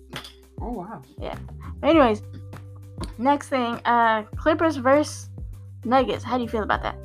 Oh 0.61 0.73
wow. 0.73 1.03
But 1.19 1.91
anyways, 1.91 2.23
next 3.19 3.49
thing, 3.49 3.81
uh, 3.85 4.23
Clippers 4.37 4.77
versus 4.77 5.31
Nuggets. 5.85 6.25
How 6.25 6.37
do 6.37 6.43
you 6.43 6.49
feel 6.49 6.63
about 6.63 6.83
that? 6.83 6.97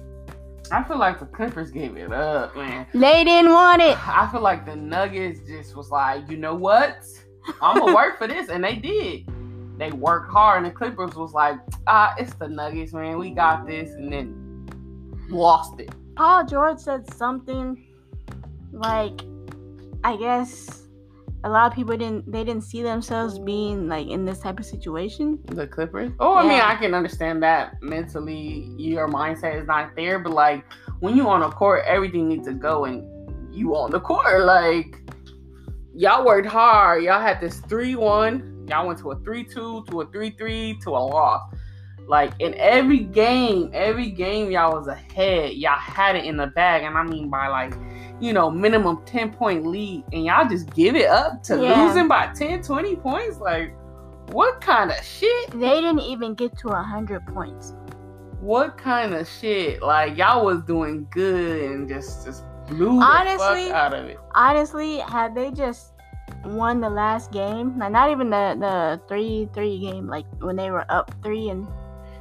I 0.71 0.83
feel 0.83 0.99
like 0.99 1.19
the 1.19 1.25
Clippers 1.25 1.71
gave 1.71 1.97
it 1.97 2.11
up, 2.11 2.55
man. 2.55 2.85
They 2.93 3.23
didn't 3.23 3.51
want 3.51 3.81
it. 3.81 3.97
I 4.07 4.29
feel 4.31 4.41
like 4.41 4.65
the 4.65 4.75
Nuggets 4.75 5.39
just 5.47 5.75
was 5.75 5.89
like, 5.89 6.29
you 6.29 6.37
know 6.37 6.53
what? 6.53 7.03
I'm 7.61 7.79
gonna 7.79 7.95
work 7.95 8.17
for 8.17 8.27
this, 8.27 8.49
and 8.49 8.63
they 8.63 8.75
did. 8.75 9.27
They 9.79 9.91
worked 9.91 10.31
hard, 10.31 10.63
and 10.63 10.65
the 10.71 10.75
Clippers 10.75 11.15
was 11.15 11.33
like, 11.33 11.57
ah, 11.87 12.13
it's 12.17 12.33
the 12.35 12.47
Nuggets, 12.47 12.93
man. 12.93 13.17
We 13.17 13.31
got 13.31 13.65
this, 13.65 13.91
and 13.91 14.11
then 14.11 14.67
lost 15.29 15.79
it. 15.79 15.89
Paul 16.15 16.45
George 16.45 16.79
said 16.79 17.11
something 17.13 17.87
like, 18.71 19.21
I 20.03 20.17
guess 20.17 20.83
a 21.43 21.49
lot 21.49 21.71
of 21.71 21.73
people 21.73 21.95
didn't 21.95 22.29
they 22.29 22.43
didn't 22.43 22.63
see 22.63 22.83
themselves 22.83 23.39
being 23.39 23.87
like 23.87 24.07
in 24.07 24.25
this 24.25 24.39
type 24.39 24.59
of 24.59 24.65
situation. 24.65 25.39
The 25.45 25.67
Clippers. 25.67 26.11
Oh, 26.19 26.35
I 26.35 26.43
mean, 26.43 26.59
I 26.59 26.75
can 26.75 26.93
understand 26.93 27.41
that 27.43 27.81
mentally, 27.81 28.73
your 28.77 29.07
mindset 29.07 29.61
is 29.61 29.67
not 29.67 29.95
there, 29.95 30.19
but 30.19 30.33
like 30.33 30.65
when 30.99 31.15
you 31.15 31.29
on 31.29 31.43
a 31.43 31.49
court, 31.49 31.83
everything 31.87 32.27
needs 32.27 32.47
to 32.47 32.53
go, 32.53 32.85
and 32.85 33.05
you 33.53 33.75
on 33.75 33.91
the 33.91 33.99
court, 33.99 34.43
like 34.43 35.01
y'all 35.95 36.25
worked 36.25 36.47
hard. 36.47 37.03
Y'all 37.03 37.21
had 37.21 37.39
this 37.39 37.59
three-one. 37.61 38.65
Y'all 38.67 38.85
went 38.85 38.99
to 38.99 39.11
a 39.11 39.19
three-two, 39.21 39.85
to 39.89 40.01
a 40.01 40.11
three-three, 40.11 40.77
to 40.83 40.89
a 40.89 40.99
loss. 40.99 41.53
Like 42.07 42.33
in 42.39 42.53
every 42.55 42.99
game, 42.99 43.69
every 43.73 44.09
game 44.09 44.51
y'all 44.51 44.77
was 44.77 44.87
ahead. 44.87 45.53
Y'all 45.53 45.77
had 45.77 46.15
it 46.15 46.25
in 46.25 46.37
the 46.37 46.47
bag, 46.47 46.83
and 46.83 46.97
I 46.97 47.03
mean 47.03 47.29
by 47.29 47.47
like, 47.47 47.73
you 48.19 48.33
know, 48.33 48.49
minimum 48.51 49.01
10 49.05 49.31
point 49.33 49.65
lead, 49.65 50.03
and 50.13 50.25
y'all 50.25 50.47
just 50.47 50.73
give 50.73 50.95
it 50.95 51.07
up 51.07 51.41
to 51.43 51.61
Yeah. 51.61 51.85
losing 51.85 52.07
by 52.07 52.27
10, 52.35 52.61
20 52.63 52.95
points. 52.97 53.39
Like, 53.39 53.73
what 54.31 54.61
kind 54.61 54.91
of 54.91 55.03
shit? 55.03 55.51
They 55.51 55.81
didn't 55.81 56.01
even 56.01 56.35
get 56.35 56.57
to 56.59 56.69
a 56.69 56.83
hundred 56.83 57.25
points. 57.27 57.73
What 58.41 58.77
kind 58.77 59.13
of 59.15 59.27
shit? 59.27 59.81
Like 59.81 60.17
y'all 60.17 60.45
was 60.45 60.61
doing 60.63 61.07
good 61.11 61.71
and 61.71 61.89
just 61.89 62.25
just 62.25 62.43
blew 62.67 62.99
the 62.99 63.05
fuck 63.37 63.57
out 63.71 63.93
of 63.93 64.05
it. 64.05 64.17
Honestly, 64.35 64.99
had 64.99 65.33
they 65.35 65.51
just 65.51 65.93
won 66.45 66.79
the 66.79 66.89
last 66.89 67.31
game, 67.31 67.77
like 67.79 67.91
not 67.91 68.11
even 68.11 68.29
the 68.29 68.55
the 68.59 69.01
three 69.09 69.49
three 69.53 69.79
game, 69.79 70.07
like 70.07 70.25
when 70.41 70.55
they 70.55 70.69
were 70.71 70.85
up 70.89 71.11
three 71.23 71.49
and 71.49 71.67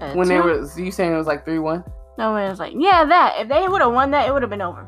uh, 0.00 0.12
When 0.14 0.26
two. 0.26 0.34
they 0.34 0.40
were, 0.40 0.66
you 0.76 0.90
saying 0.90 1.12
it 1.12 1.16
was 1.16 1.26
like 1.26 1.44
three 1.44 1.58
one? 1.58 1.84
no, 2.16 2.34
it 2.36 2.48
was 2.48 2.58
like 2.58 2.72
yeah, 2.76 3.04
that 3.04 3.36
if 3.40 3.48
they 3.48 3.68
would 3.68 3.80
have 3.82 3.92
won 3.92 4.10
that, 4.12 4.26
it 4.28 4.32
would 4.32 4.42
have 4.42 4.50
been 4.50 4.62
over. 4.62 4.84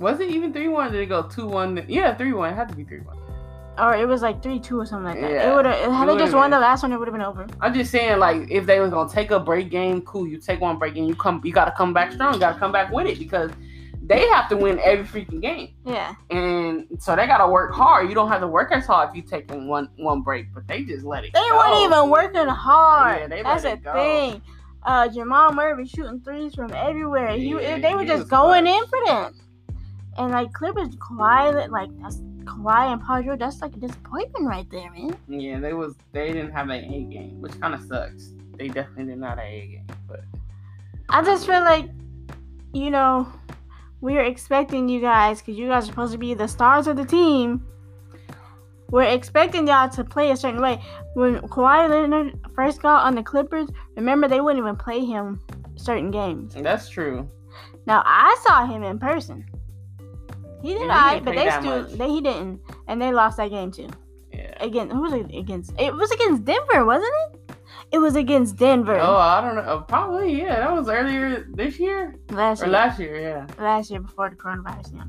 Was 0.00 0.18
it 0.20 0.30
even 0.30 0.52
three 0.52 0.68
one? 0.68 0.90
Did 0.92 1.02
it 1.02 1.06
go 1.06 1.22
two 1.22 1.46
one? 1.46 1.84
Yeah, 1.86 2.14
three 2.16 2.32
one. 2.32 2.52
It 2.52 2.56
had 2.56 2.68
to 2.70 2.74
be 2.74 2.84
three 2.84 3.00
one. 3.00 3.18
Or 3.78 3.94
it 3.94 4.06
was 4.06 4.20
like 4.22 4.42
three 4.42 4.58
two 4.58 4.80
or 4.80 4.86
something 4.86 5.04
like 5.12 5.20
that. 5.20 5.30
Yeah, 5.30 5.52
it 5.52 5.54
would 5.54 5.64
have 5.66 5.92
had 5.92 6.08
they 6.08 6.16
just 6.16 6.34
won 6.34 6.50
the 6.50 6.58
last 6.58 6.82
one, 6.82 6.92
it 6.92 6.98
would 6.98 7.06
have 7.08 7.14
been 7.14 7.22
over. 7.22 7.46
I'm 7.60 7.72
just 7.72 7.90
saying, 7.90 8.18
like, 8.18 8.50
if 8.50 8.66
they 8.66 8.80
was 8.80 8.90
gonna 8.90 9.08
take 9.10 9.30
a 9.30 9.38
break 9.40 9.70
game, 9.70 10.02
cool. 10.02 10.26
You 10.26 10.38
take 10.38 10.60
one 10.60 10.78
break 10.78 10.96
and 10.96 11.06
you 11.06 11.14
come, 11.14 11.40
you 11.44 11.52
gotta 11.52 11.72
come 11.76 11.92
back 11.94 12.12
strong. 12.12 12.34
You 12.34 12.40
gotta 12.40 12.58
come 12.58 12.72
back 12.72 12.90
with 12.92 13.06
it 13.06 13.18
because 13.18 13.50
they 14.02 14.26
have 14.28 14.48
to 14.48 14.56
win 14.56 14.80
every 14.82 15.04
freaking 15.04 15.40
game, 15.40 15.74
Yeah. 15.84 16.14
and 16.30 16.86
so 16.98 17.14
they 17.14 17.26
gotta 17.26 17.46
work 17.48 17.72
hard. 17.72 18.08
You 18.08 18.14
don't 18.14 18.28
have 18.28 18.40
to 18.40 18.48
work 18.48 18.72
as 18.72 18.86
hard 18.86 19.10
if 19.10 19.16
you 19.16 19.22
take 19.22 19.50
one 19.50 19.88
one 19.96 20.22
break, 20.22 20.52
but 20.52 20.66
they 20.66 20.82
just 20.82 21.04
let 21.04 21.24
it. 21.24 21.32
They 21.32 21.40
go. 21.48 21.56
weren't 21.56 21.80
even 21.84 22.10
working 22.10 22.48
hard. 22.48 23.20
Yeah, 23.20 23.26
they 23.28 23.42
That's 23.42 23.64
it 23.64 23.84
go. 23.84 23.92
thing. 23.92 24.42
Uh, 24.82 25.08
Jamal 25.08 25.52
Murray 25.52 25.86
shooting 25.86 26.20
threes 26.22 26.54
from 26.54 26.72
everywhere. 26.72 27.28
He, 27.32 27.52
they 27.54 27.94
were 27.94 28.04
just 28.06 28.28
going 28.28 28.66
in 28.66 28.82
for 28.86 28.98
them. 29.06 29.34
And 30.18 30.32
like 30.32 30.52
Clippers, 30.52 30.88
Kawhi, 30.96 31.70
like 31.70 31.90
that's 32.00 32.16
Kawhi 32.44 32.92
and 32.92 33.02
Paul 33.02 33.22
George. 33.22 33.38
That's 33.38 33.60
like 33.60 33.74
a 33.76 33.78
disappointment 33.78 34.46
right 34.46 34.68
there, 34.70 34.90
man. 34.90 35.16
Yeah, 35.28 35.60
they 35.60 35.72
was 35.72 35.94
they 36.12 36.32
didn't 36.32 36.52
have 36.52 36.68
an 36.68 36.84
A 36.84 37.02
game, 37.04 37.40
which 37.40 37.58
kind 37.60 37.74
of 37.74 37.82
sucks. 37.82 38.32
They 38.56 38.68
definitely 38.68 39.06
did 39.06 39.18
not 39.18 39.38
have 39.38 39.46
an 39.46 39.52
A 39.52 39.66
game, 39.66 39.86
but 40.06 40.20
I 41.08 41.22
just 41.22 41.46
feel 41.46 41.60
like, 41.60 41.86
you 42.72 42.90
know, 42.90 43.26
we're 44.00 44.24
expecting 44.24 44.88
you 44.88 45.00
guys 45.00 45.40
because 45.40 45.56
you 45.56 45.68
guys 45.68 45.84
are 45.84 45.86
supposed 45.86 46.12
to 46.12 46.18
be 46.18 46.34
the 46.34 46.48
stars 46.48 46.86
of 46.86 46.96
the 46.96 47.04
team. 47.04 47.66
We're 48.90 49.02
expecting 49.04 49.68
y'all 49.68 49.88
to 49.90 50.04
play 50.04 50.30
a 50.30 50.36
certain 50.36 50.60
way. 50.60 50.82
When 51.14 51.40
Kawhi 51.40 51.88
Leonard 51.88 52.38
first 52.54 52.82
got 52.82 53.04
on 53.04 53.14
the 53.14 53.22
Clippers, 53.22 53.68
remember 53.96 54.26
they 54.26 54.40
wouldn't 54.40 54.62
even 54.62 54.76
play 54.76 55.04
him 55.04 55.40
certain 55.76 56.10
games. 56.10 56.54
that's 56.54 56.88
true. 56.88 57.28
Now 57.86 58.02
I 58.04 58.36
saw 58.44 58.66
him 58.66 58.82
in 58.82 58.98
person. 58.98 59.44
He 60.62 60.74
did 60.74 60.82
alright, 60.82 61.24
but 61.24 61.34
they 61.34 61.50
still 61.50 61.82
much. 61.82 61.92
they 61.92 62.08
he 62.08 62.20
didn't, 62.20 62.60
and 62.88 63.00
they 63.00 63.12
lost 63.12 63.38
that 63.38 63.50
game 63.50 63.70
too. 63.70 63.88
Yeah. 64.32 64.54
Again, 64.62 64.90
who 64.90 65.00
was 65.02 65.12
it 65.12 65.34
against? 65.34 65.72
It 65.78 65.94
was 65.94 66.10
against 66.10 66.44
Denver, 66.44 66.84
wasn't 66.84 67.12
it? 67.24 67.56
It 67.92 67.98
was 67.98 68.14
against 68.14 68.56
Denver 68.56 68.98
Oh, 69.00 69.16
I 69.16 69.40
don't 69.40 69.56
know. 69.56 69.62
Uh, 69.62 69.80
Probably 69.82 70.40
yeah. 70.40 70.60
That 70.60 70.72
was 70.72 70.88
earlier 70.88 71.46
this 71.54 71.80
year 71.80 72.14
last 72.30 72.62
or 72.62 72.66
year. 72.66 72.72
last 72.72 73.00
year. 73.00 73.20
Yeah. 73.20 73.46
last 73.58 73.90
year 73.90 74.00
before 74.00 74.30
the 74.30 74.36
coronavirus. 74.36 74.94
Yeah. 74.94 75.04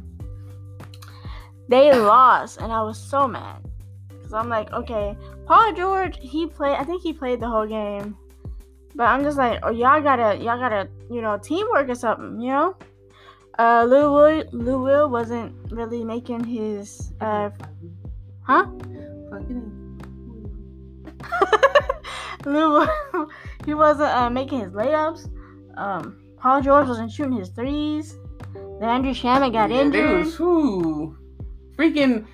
They 1.69 1.93
lost, 1.93 2.59
and 2.59 2.71
I 2.71 2.81
was 2.81 2.99
so 2.99 3.27
mad 3.27 3.63
because 4.09 4.33
I'm 4.33 4.49
like, 4.49 4.71
okay, 4.73 5.15
Paul 5.45 5.73
George, 5.73 6.17
he 6.21 6.47
played. 6.47 6.75
I 6.75 6.83
think 6.83 7.01
he 7.03 7.13
played 7.13 7.39
the 7.39 7.47
whole 7.47 7.67
game, 7.67 8.17
but 8.95 9.03
I'm 9.03 9.23
just 9.23 9.37
like, 9.37 9.59
oh, 9.63 9.69
y'all 9.71 10.01
gotta, 10.01 10.37
y'all 10.37 10.59
gotta, 10.59 10.89
you 11.09 11.21
know, 11.21 11.37
teamwork 11.37 11.87
or 11.89 11.95
something, 11.95 12.41
you 12.41 12.49
know. 12.51 12.75
Uh, 13.59 13.85
Lou 13.87 14.13
Will, 14.13 14.43
Lou 14.51 14.81
Will 14.83 15.09
wasn't 15.09 15.53
really 15.71 16.03
making 16.03 16.43
his, 16.43 17.13
uh, 17.21 17.49
huh? 18.43 18.65
Lou, 22.45 22.71
Will- 23.13 23.29
he 23.65 23.73
wasn't 23.73 24.09
uh, 24.09 24.29
making 24.29 24.61
his 24.61 24.71
layups. 24.71 25.29
Um, 25.77 26.17
Paul 26.37 26.61
George 26.61 26.87
wasn't 26.87 27.11
shooting 27.11 27.33
his 27.33 27.49
threes. 27.49 28.17
Then 28.79 28.89
Andrew 28.89 29.13
Shamit 29.13 29.53
got 29.53 29.69
Yeah, 29.69 29.81
injured. 29.81 30.25
was, 30.25 30.35
whew. 30.37 31.15
freaking 31.77 32.25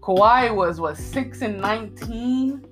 Kawhi 0.00 0.54
was 0.54 0.80
what 0.80 0.96
six 0.96 1.42
and 1.42 1.60
nineteen. 1.60 2.64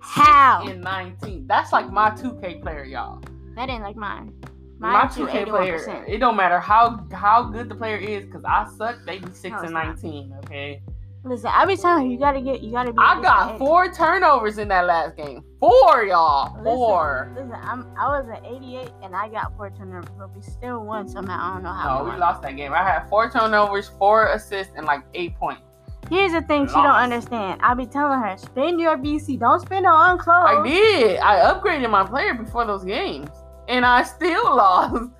How? 0.00 0.66
In 0.68 0.82
nineteen. 0.82 1.46
That's 1.46 1.72
like 1.72 1.90
my 1.90 2.10
two 2.10 2.38
K 2.42 2.56
player, 2.56 2.84
y'all. 2.84 3.22
That 3.56 3.70
ain't 3.70 3.82
like 3.82 3.96
mine. 3.96 4.34
My 4.78 4.92
Mine 4.92 5.08
two 5.10 5.26
two 5.26 5.32
K 5.32 5.44
player. 5.44 6.04
It 6.06 6.18
don't 6.18 6.36
matter 6.36 6.58
how 6.60 7.06
how 7.12 7.44
good 7.44 7.68
the 7.68 7.74
player 7.74 7.96
is, 7.96 8.26
cause 8.32 8.42
I 8.44 8.66
suck. 8.76 8.98
They 9.06 9.18
be 9.18 9.32
six 9.32 9.50
No, 9.50 9.56
and 9.58 9.64
it's 9.64 9.72
not. 9.72 9.86
nineteen. 9.86 10.34
Okay. 10.44 10.82
Listen, 11.26 11.50
I 11.54 11.64
be 11.64 11.74
telling 11.76 12.04
you, 12.06 12.12
you 12.12 12.18
gotta 12.18 12.42
get, 12.42 12.60
you 12.60 12.70
gotta 12.70 12.92
be. 12.92 12.98
I 13.00 13.18
got 13.22 13.56
four 13.56 13.90
turnovers 13.90 14.58
in 14.58 14.68
that 14.68 14.84
last 14.84 15.16
game. 15.16 15.42
Four, 15.58 16.04
y'all. 16.04 16.62
Four. 16.62 17.32
Listen, 17.34 17.52
I'm, 17.62 17.86
I 17.98 18.20
was 18.20 18.28
at 18.28 18.44
88 18.44 18.90
and 19.02 19.16
I 19.16 19.30
got 19.30 19.56
four 19.56 19.70
turnovers, 19.70 20.10
but 20.18 20.36
we 20.36 20.42
still 20.42 20.84
won 20.84 21.08
somehow. 21.08 21.38
I 21.40 21.54
don't 21.54 21.62
know 21.62 21.72
how. 21.72 21.98
No, 22.00 22.04
we 22.04 22.10
we 22.10 22.16
lost 22.18 22.42
that 22.42 22.56
game. 22.56 22.74
I 22.74 22.82
had 22.82 23.08
four 23.08 23.30
turnovers, 23.30 23.88
four 23.98 24.34
assists, 24.34 24.74
and 24.76 24.84
like 24.84 25.00
eight 25.14 25.34
points. 25.36 25.62
Here's 26.10 26.32
the 26.32 26.42
thing 26.42 26.66
she 26.66 26.74
don't 26.74 26.84
understand. 26.86 27.58
I 27.62 27.72
be 27.72 27.86
telling 27.86 28.20
her, 28.20 28.36
spend 28.36 28.78
your 28.78 28.98
BC, 28.98 29.40
don't 29.40 29.60
spend 29.60 29.86
it 29.86 29.88
on 29.88 30.18
clothes. 30.18 30.46
I 30.46 30.62
did. 30.62 31.18
I 31.20 31.36
upgraded 31.50 31.88
my 31.88 32.04
player 32.04 32.34
before 32.34 32.66
those 32.66 32.84
games, 32.84 33.30
and 33.68 33.84
I 33.84 34.02
still 34.02 34.56
lost. 34.56 35.10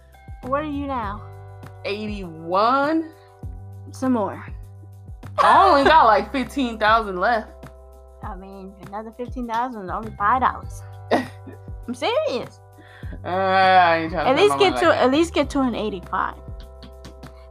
What 0.43 0.63
are 0.63 0.71
you 0.71 0.87
now? 0.87 1.23
81. 1.85 3.13
Some 3.91 4.13
more. 4.13 4.45
I 5.39 5.69
only 5.69 5.85
got 5.85 6.05
like 6.05 6.33
15,000 6.33 7.17
left. 7.17 7.51
I 8.25 8.35
mean, 8.37 8.73
another 8.87 9.13
fifteen 9.17 9.47
thousand, 9.47 9.85
is 9.85 9.91
only 9.91 10.15
five 10.17 10.41
dollars. 10.41 10.83
I'm 11.13 11.95
serious. 11.95 12.61
Uh, 13.25 13.29
At 13.29 14.37
least 14.37 14.59
get 14.59 14.77
to 14.79 14.89
like 14.89 14.99
at 14.99 15.11
least 15.11 15.35
get 15.35 15.51
to 15.51 15.61
an 15.61 15.75
eighty-five. 15.75 16.37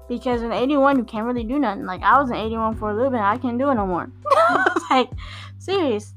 Because 0.10 0.42
an 0.42 0.52
eighty-one, 0.52 0.98
you 0.98 1.04
can't 1.04 1.26
really 1.26 1.44
do 1.44 1.60
nothing. 1.60 1.86
Like 1.86 2.02
I 2.02 2.20
was 2.20 2.30
an 2.32 2.38
eighty-one 2.38 2.76
for 2.76 2.90
a 2.90 2.94
little 2.96 3.12
bit, 3.12 3.22
I 3.22 3.38
can't 3.38 3.58
do 3.58 3.70
it 3.70 3.76
no 3.76 3.86
more. 3.86 4.12
Like, 4.90 5.10
serious. 5.58 6.14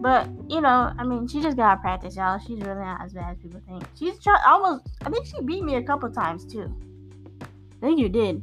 But 0.00 0.28
you 0.48 0.60
know, 0.60 0.92
I 0.98 1.04
mean, 1.04 1.28
she 1.28 1.40
just 1.40 1.56
got 1.56 1.76
to 1.76 1.80
practice, 1.80 2.16
y'all. 2.16 2.38
She's 2.38 2.60
really 2.60 2.80
not 2.80 3.04
as 3.04 3.12
bad 3.12 3.32
as 3.32 3.38
people 3.38 3.60
think. 3.66 3.84
She's 3.98 4.18
try- 4.18 4.42
almost. 4.46 4.88
I 5.04 5.10
think 5.10 5.26
she 5.26 5.40
beat 5.42 5.62
me 5.62 5.76
a 5.76 5.82
couple 5.82 6.10
times 6.10 6.44
too. 6.44 6.74
I 7.82 7.86
think 7.86 7.98
you 7.98 8.08
did. 8.08 8.42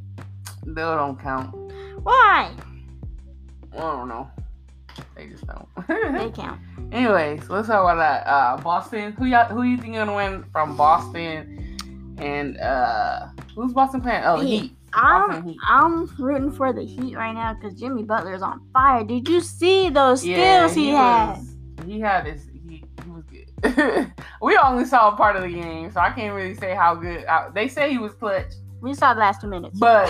They 0.65 0.81
don't 0.81 1.19
count. 1.19 1.55
Why? 2.03 2.53
I 3.73 3.77
don't 3.77 4.07
know. 4.07 4.29
They 5.15 5.27
just 5.27 5.45
don't. 5.47 5.67
They 5.87 6.29
count. 6.31 6.59
Anyways, 6.91 7.49
let's 7.49 7.67
talk 7.67 7.81
about 7.83 7.97
that. 7.97 8.27
Uh, 8.27 8.57
Boston. 8.57 9.13
Who 9.13 9.25
y'all, 9.25 9.45
who 9.45 9.63
you 9.63 9.77
think 9.77 9.95
gonna 9.95 10.15
win 10.15 10.43
from 10.51 10.75
Boston? 10.75 11.77
And 12.17 12.57
uh, 12.57 13.27
who's 13.55 13.73
Boston 13.73 14.01
playing? 14.01 14.23
Oh, 14.25 14.39
Heat. 14.39 14.61
Heat. 14.61 14.75
I'm 14.93 15.55
I'm 15.67 16.05
rooting 16.17 16.51
for 16.51 16.73
the 16.73 16.83
Heat 16.83 17.15
right 17.15 17.33
now 17.33 17.53
because 17.53 17.79
Jimmy 17.79 18.03
Butler's 18.03 18.41
on 18.41 18.61
fire. 18.73 19.03
Did 19.03 19.27
you 19.27 19.41
see 19.41 19.89
those 19.89 20.25
Yeah, 20.25 20.67
skills 20.67 20.75
he, 20.75 20.89
had? 20.89 21.29
was- 21.37 21.55
he 21.85 21.99
had 21.99 22.25
his. 22.25 22.45
He, 22.67 22.83
he 23.03 23.09
was 23.11 23.23
good. 23.25 24.11
we 24.41 24.57
only 24.57 24.85
saw 24.85 25.09
a 25.13 25.15
part 25.15 25.35
of 25.35 25.41
the 25.43 25.49
game, 25.49 25.91
so 25.91 25.99
I 25.99 26.11
can't 26.11 26.33
really 26.35 26.55
say 26.55 26.75
how 26.75 26.95
good. 26.95 27.25
Uh, 27.25 27.49
they 27.53 27.67
say 27.67 27.89
he 27.91 27.97
was 27.97 28.13
clutch, 28.13 28.51
We 28.81 28.93
saw 28.93 29.13
the 29.13 29.19
last 29.19 29.41
two 29.41 29.47
minutes. 29.47 29.77
but 29.79 30.09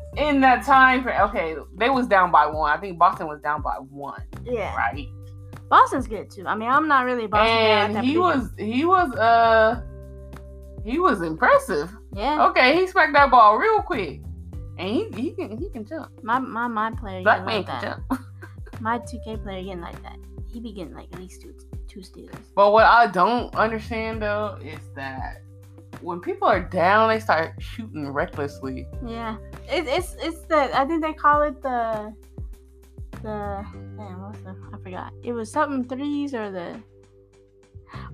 in 0.16 0.40
that 0.42 0.64
time, 0.64 1.02
frame- 1.02 1.20
okay, 1.22 1.56
they 1.76 1.90
was 1.90 2.06
down 2.06 2.30
by 2.30 2.46
one. 2.46 2.70
I 2.70 2.76
think 2.80 2.98
Boston 2.98 3.26
was 3.26 3.40
down 3.40 3.62
by 3.62 3.74
one, 3.76 4.22
yeah, 4.44 4.74
right? 4.76 5.06
Boston's 5.70 6.06
good 6.06 6.30
too. 6.30 6.46
I 6.46 6.54
mean, 6.54 6.68
I'm 6.68 6.86
not 6.88 7.04
really 7.04 7.26
Boston 7.26 7.56
and 7.96 8.04
he 8.04 8.18
was 8.18 8.50
he 8.58 8.84
was 8.84 9.12
uh 9.14 9.80
he 10.84 10.98
was 10.98 11.22
impressive. 11.22 11.90
Yeah, 12.14 12.46
Okay, 12.48 12.74
he 12.76 12.86
smacked 12.86 13.12
that 13.14 13.30
ball 13.30 13.56
real 13.58 13.82
quick, 13.82 14.20
and 14.78 14.88
he 14.88 15.08
he 15.14 15.30
can 15.32 15.56
he 15.58 15.68
can 15.70 15.84
jump. 15.84 16.10
my 16.22 16.38
my 16.38 16.68
my 16.68 16.90
player 16.92 17.22
Black 17.22 17.44
man 17.44 17.56
like 17.56 17.66
can 17.66 17.80
that. 17.80 18.08
jump. 18.08 18.20
My 18.80 18.98
2K 18.98 19.42
player 19.44 19.62
getting 19.62 19.80
like 19.80 20.02
that. 20.02 20.16
He 20.52 20.58
be 20.60 20.72
getting 20.72 20.94
like 20.94 21.08
at 21.12 21.18
least 21.20 21.40
two 21.42 21.54
two 21.88 22.02
steals. 22.02 22.34
But 22.56 22.72
what 22.72 22.84
I 22.86 23.06
don't 23.06 23.54
understand 23.54 24.20
though 24.20 24.58
is 24.62 24.80
that 24.96 25.42
when 26.00 26.20
people 26.20 26.48
are 26.48 26.60
down, 26.60 27.08
they 27.08 27.20
start 27.20 27.54
shooting 27.60 28.10
recklessly. 28.10 28.86
Yeah, 29.06 29.36
it, 29.70 29.86
it's 29.86 30.16
it's 30.20 30.40
the 30.46 30.76
I 30.76 30.84
think 30.86 31.02
they 31.02 31.12
call 31.14 31.42
it 31.42 31.62
the 31.62 32.12
the 33.22 33.64
damn 33.96 34.20
what's 34.22 34.40
the 34.40 34.54
I 34.74 34.78
forgot. 34.82 35.12
It 35.22 35.32
was 35.32 35.50
something 35.50 35.84
threes 35.88 36.34
or 36.34 36.50
the 36.50 36.76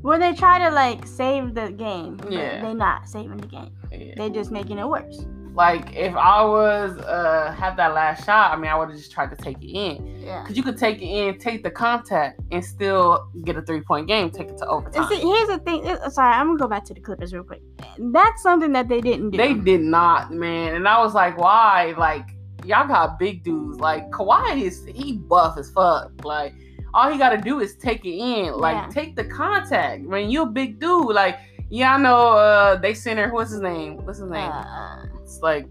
where 0.02 0.18
they 0.18 0.32
try 0.34 0.58
to 0.58 0.70
like 0.70 1.06
save 1.06 1.54
the 1.54 1.70
game. 1.72 2.20
Yeah. 2.28 2.62
they 2.62 2.74
not 2.74 3.08
saving 3.08 3.38
the 3.38 3.46
game. 3.46 3.72
Yeah. 3.92 4.14
They 4.16 4.30
just 4.30 4.50
making 4.50 4.78
it 4.78 4.88
worse. 4.88 5.26
Like 5.54 5.94
if 5.96 6.14
I 6.14 6.44
was 6.44 6.96
uh 6.98 7.52
had 7.58 7.76
that 7.76 7.92
last 7.92 8.24
shot, 8.24 8.52
I 8.52 8.56
mean 8.56 8.70
I 8.70 8.76
would 8.76 8.88
have 8.88 8.96
just 8.96 9.10
tried 9.10 9.30
to 9.30 9.36
take 9.36 9.58
it 9.62 9.70
in. 9.70 10.20
Yeah. 10.20 10.44
Cause 10.44 10.56
you 10.56 10.62
could 10.62 10.78
take 10.78 10.98
it 10.98 11.06
in, 11.06 11.38
take 11.38 11.62
the 11.62 11.70
contact, 11.70 12.40
and 12.52 12.64
still 12.64 13.28
get 13.44 13.56
a 13.56 13.62
three 13.62 13.80
point 13.80 14.06
game, 14.06 14.30
take 14.30 14.48
it 14.48 14.58
to 14.58 14.66
overtime. 14.66 15.08
see, 15.08 15.20
here's 15.20 15.48
the 15.48 15.58
thing. 15.58 15.84
Sorry, 16.10 16.32
I'm 16.34 16.46
gonna 16.46 16.58
go 16.58 16.68
back 16.68 16.84
to 16.84 16.94
the 16.94 17.00
Clippers 17.00 17.34
real 17.34 17.42
quick. 17.42 17.62
That's 17.98 18.42
something 18.42 18.72
that 18.72 18.88
they 18.88 19.00
didn't 19.00 19.30
do. 19.30 19.38
They 19.38 19.54
did 19.54 19.80
not, 19.80 20.32
man. 20.32 20.74
And 20.74 20.86
I 20.86 21.00
was 21.00 21.14
like, 21.14 21.36
why? 21.36 21.94
Like, 21.98 22.28
y'all 22.64 22.86
got 22.86 23.18
big 23.18 23.42
dudes. 23.42 23.80
Like, 23.80 24.10
Kawhi 24.10 24.62
is, 24.62 24.84
he 24.86 25.14
buff 25.18 25.58
as 25.58 25.70
fuck. 25.70 26.12
Like, 26.24 26.54
all 26.94 27.10
he 27.10 27.18
got 27.18 27.30
to 27.30 27.36
do 27.38 27.60
is 27.60 27.74
take 27.76 28.04
it 28.04 28.16
in. 28.16 28.52
Like, 28.54 28.74
Yeah. 28.76 28.88
take 28.90 29.16
the 29.16 29.24
contact. 29.24 30.04
When 30.06 30.30
you 30.30 30.42
a 30.42 30.46
big 30.46 30.78
dude, 30.80 31.08
like, 31.14 31.38
yeah, 31.70 31.94
I 31.94 31.98
know 31.98 32.32
uh 32.36 32.76
they 32.76 32.94
center, 32.94 33.32
what's 33.32 33.50
his 33.50 33.60
name? 33.60 34.04
What's 34.04 34.18
his 34.18 34.30
name? 34.30 34.50
Uh, 34.50 35.06
it's 35.22 35.40
like, 35.40 35.66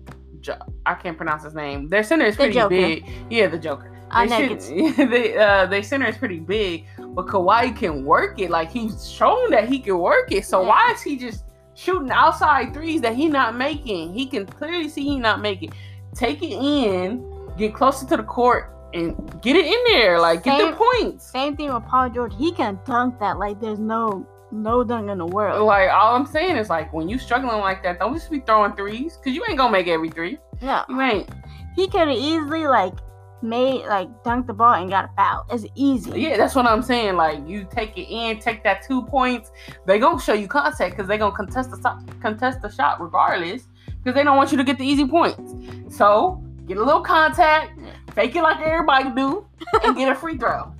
I 0.85 0.93
can't 0.93 1.17
pronounce 1.17 1.43
his 1.43 1.53
name. 1.53 1.87
Their 1.89 2.03
center 2.03 2.25
is 2.25 2.35
pretty 2.37 2.53
Joker. 2.53 2.69
big. 2.69 3.05
Yeah, 3.29 3.47
the 3.47 3.59
Joker. 3.59 3.91
I 4.11 4.25
They 4.25 4.47
know 4.49 4.57
should- 4.59 4.95
they 5.11 5.37
uh 5.37 5.65
they 5.67 5.81
center 5.83 6.07
is 6.07 6.17
pretty 6.17 6.39
big, 6.39 6.85
but 6.97 7.27
Kawhi 7.27 7.75
can 7.75 8.05
work 8.05 8.39
it. 8.39 8.49
Like 8.49 8.71
he's 8.71 9.09
shown 9.09 9.51
that 9.51 9.67
he 9.67 9.79
can 9.79 9.97
work 9.99 10.31
it. 10.31 10.45
So 10.45 10.61
Yeah. 10.61 10.69
why 10.69 10.91
is 10.93 11.01
he 11.01 11.17
just 11.17 11.43
shooting 11.75 12.09
outside 12.11 12.73
threes 12.73 13.01
that 13.01 13.15
he 13.15 13.27
not 13.27 13.55
making? 13.57 14.13
He 14.13 14.25
can 14.25 14.45
clearly 14.45 14.87
see 14.89 15.03
he 15.03 15.19
not 15.19 15.41
making. 15.41 15.73
Take 16.15 16.41
it 16.41 16.53
in, 16.53 17.23
get 17.57 17.75
closer 17.75 18.07
to 18.07 18.17
the 18.17 18.23
court, 18.23 18.73
and 18.93 19.41
get 19.41 19.55
it 19.55 19.65
in 19.65 19.93
there. 19.93 20.19
Like 20.19 20.43
get 20.43 20.57
Same- 20.59 20.71
the 20.71 20.77
points. 20.77 21.25
Same 21.31 21.55
thing 21.55 21.73
with 21.73 21.83
Paul 21.85 22.09
George. 22.09 22.33
He 22.37 22.51
can 22.51 22.79
dunk 22.85 23.19
that 23.19 23.37
like 23.37 23.59
there's 23.59 23.79
no 23.79 24.27
no 24.51 24.83
dunk 24.83 25.09
in 25.09 25.17
the 25.19 25.25
world. 25.25 25.65
Like 25.65 25.89
all 25.91 26.15
I'm 26.15 26.25
saying 26.25 26.57
is 26.57 26.69
like 26.69 26.91
when 26.93 27.07
you 27.07 27.17
struggling 27.19 27.59
like 27.59 27.83
that, 27.83 27.99
don't 27.99 28.13
just 28.13 28.31
be 28.31 28.39
throwing 28.39 28.73
threes 28.73 29.17
because 29.17 29.35
you 29.35 29.43
ain't 29.47 29.57
gonna 29.57 29.71
make 29.71 29.87
every 29.87 30.09
three. 30.09 30.37
No, 30.61 30.83
You 30.89 30.99
ain't. 31.01 31.29
he 31.75 31.87
could 31.87 32.07
have 32.07 32.09
easily 32.09 32.65
like 32.67 32.93
made 33.41 33.85
like 33.85 34.09
dunked 34.23 34.47
the 34.47 34.53
ball 34.53 34.73
and 34.73 34.89
got 34.89 35.05
a 35.05 35.09
foul. 35.15 35.45
It's 35.51 35.65
easy. 35.75 36.19
Yeah, 36.21 36.35
that's 36.35 36.55
what 36.55 36.65
I'm 36.65 36.81
saying. 36.81 37.15
Like 37.15 37.47
you 37.47 37.65
take 37.69 37.97
it 37.97 38.11
in, 38.11 38.39
take 38.39 38.63
that 38.63 38.81
two 38.85 39.03
points. 39.03 39.51
They 39.85 39.99
gonna 39.99 40.19
show 40.19 40.33
you 40.33 40.47
contact 40.47 40.95
because 40.95 41.07
they 41.07 41.17
gonna 41.17 41.35
contest 41.35 41.71
the 41.71 41.79
shot, 41.81 42.01
contest 42.19 42.61
the 42.61 42.69
shot 42.69 42.99
regardless 42.99 43.67
because 44.03 44.15
they 44.15 44.23
don't 44.23 44.35
want 44.35 44.51
you 44.51 44.57
to 44.57 44.63
get 44.63 44.77
the 44.77 44.85
easy 44.85 45.07
points. 45.07 45.53
So 45.95 46.43
get 46.67 46.77
a 46.77 46.83
little 46.83 47.01
contact, 47.01 47.79
fake 48.19 48.35
it 48.35 48.43
like 48.43 48.59
everybody 48.61 49.09
do, 49.11 49.47
and 49.83 49.95
get 49.95 50.11
a 50.11 50.15
free 50.23 50.37
throw. 50.37 50.73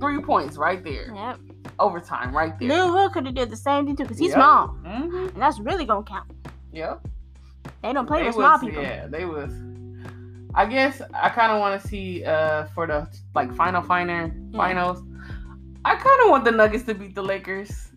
Three 0.00 0.20
points 0.20 0.56
right 0.56 0.82
there. 0.82 1.12
Yep. 1.14 1.38
Overtime 1.78 2.34
right 2.34 2.58
there. 2.58 2.68
Lil 2.68 2.92
Will 2.92 3.10
could 3.10 3.26
have 3.26 3.34
did 3.34 3.50
the 3.50 3.56
same 3.56 3.84
thing 3.86 3.96
too 3.96 4.04
because 4.04 4.18
he's 4.18 4.30
Yep. 4.30 4.36
small, 4.38 4.68
hmm 4.68 5.14
and 5.34 5.42
that's 5.42 5.58
really 5.60 5.84
gonna 5.84 6.02
count. 6.04 6.30
Yep. 6.72 7.06
They 7.82 7.92
don't 7.92 8.06
play 8.06 8.20
They 8.20 8.26
with 8.26 8.34
small 8.36 8.58
people. 8.58 8.82
Yeah, 8.82 9.06
they 9.08 9.24
was. 9.26 9.52
I 10.54 10.64
guess 10.64 11.02
I 11.12 11.28
kind 11.28 11.52
of 11.52 11.60
want 11.60 11.80
to 11.80 11.86
see 11.86 12.24
uh 12.24 12.64
for 12.74 12.86
the 12.86 13.06
like 13.34 13.52
final 13.54 13.82
final 13.82 14.30
Yeah. 14.50 14.56
finals. 14.56 15.02
I 15.84 15.94
kind 15.96 16.20
of 16.24 16.30
want 16.30 16.44
the 16.44 16.50
Nuggets 16.52 16.84
to 16.84 16.94
beat 16.94 17.14
the 17.14 17.22
Lakers 17.22 17.88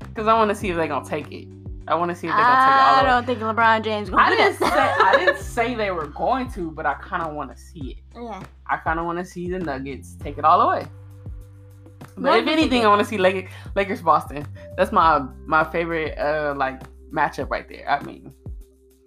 because 0.00 0.26
I 0.28 0.34
want 0.34 0.50
to 0.50 0.54
see 0.54 0.68
if 0.68 0.76
they 0.76 0.88
gonna 0.88 1.08
take 1.08 1.32
it. 1.32 1.48
I 1.88 1.94
want 1.94 2.10
to 2.10 2.14
see 2.14 2.28
if 2.28 2.34
they're 2.34 2.42
gonna 2.44 2.64
take 2.64 2.74
it 2.74 2.80
all 2.80 2.94
I 2.94 3.02
don't 3.04 3.26
think 3.26 3.38
LeBron 3.40 3.82
James 3.82 4.10
gonna 4.10 4.22
I 4.22 4.30
do 4.30 4.36
didn't 4.36 4.58
say. 4.58 4.66
I 4.66 5.16
didn't 5.24 5.38
say 5.40 5.74
they 5.74 5.90
were 5.90 6.06
going 6.06 6.50
to, 6.52 6.70
but 6.70 6.86
I 6.86 6.94
kind 6.94 7.22
of 7.22 7.34
want 7.34 7.54
to 7.54 7.60
see 7.60 7.90
it. 7.90 7.98
yeah. 8.14 8.42
I 8.70 8.76
kind 8.76 8.98
of 8.98 9.06
want 9.06 9.18
to 9.18 9.24
see 9.24 9.50
the 9.50 9.58
Nuggets 9.58 10.14
take 10.14 10.38
it 10.38 10.44
all 10.44 10.60
away. 10.60 10.86
But 12.16 12.40
if 12.40 12.46
anything. 12.46 12.84
I 12.84 12.88
want 12.88 13.00
to 13.00 13.04
see 13.06 13.18
Lakers, 13.18 13.50
Lakers 13.74 14.02
Boston. 14.02 14.46
That's 14.76 14.92
my 14.92 15.26
my 15.46 15.64
favorite 15.64 16.18
uh 16.18 16.54
like 16.56 16.82
matchup 17.12 17.50
right 17.50 17.68
there. 17.68 17.88
I 17.90 18.02
mean, 18.02 18.32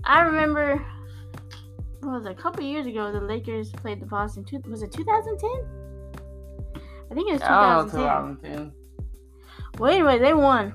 I 0.03 0.21
remember. 0.21 0.83
What 2.01 2.13
was 2.19 2.25
it, 2.25 2.31
a 2.31 2.35
couple 2.35 2.63
years 2.63 2.85
ago? 2.85 3.11
The 3.11 3.19
Lakers 3.21 3.71
played 3.71 3.99
the 3.99 4.05
Boston. 4.05 4.43
Two, 4.43 4.61
was 4.69 4.83
it 4.83 4.91
2010? 4.91 5.49
I 7.09 7.13
think 7.15 7.29
it 7.29 7.33
was 7.33 7.41
I 7.41 7.75
don't 7.77 7.89
2010. 7.89 8.51
know 8.51 8.71
2010. 8.71 8.73
Well, 9.79 9.91
anyway, 9.91 10.19
they 10.19 10.33
won. 10.33 10.73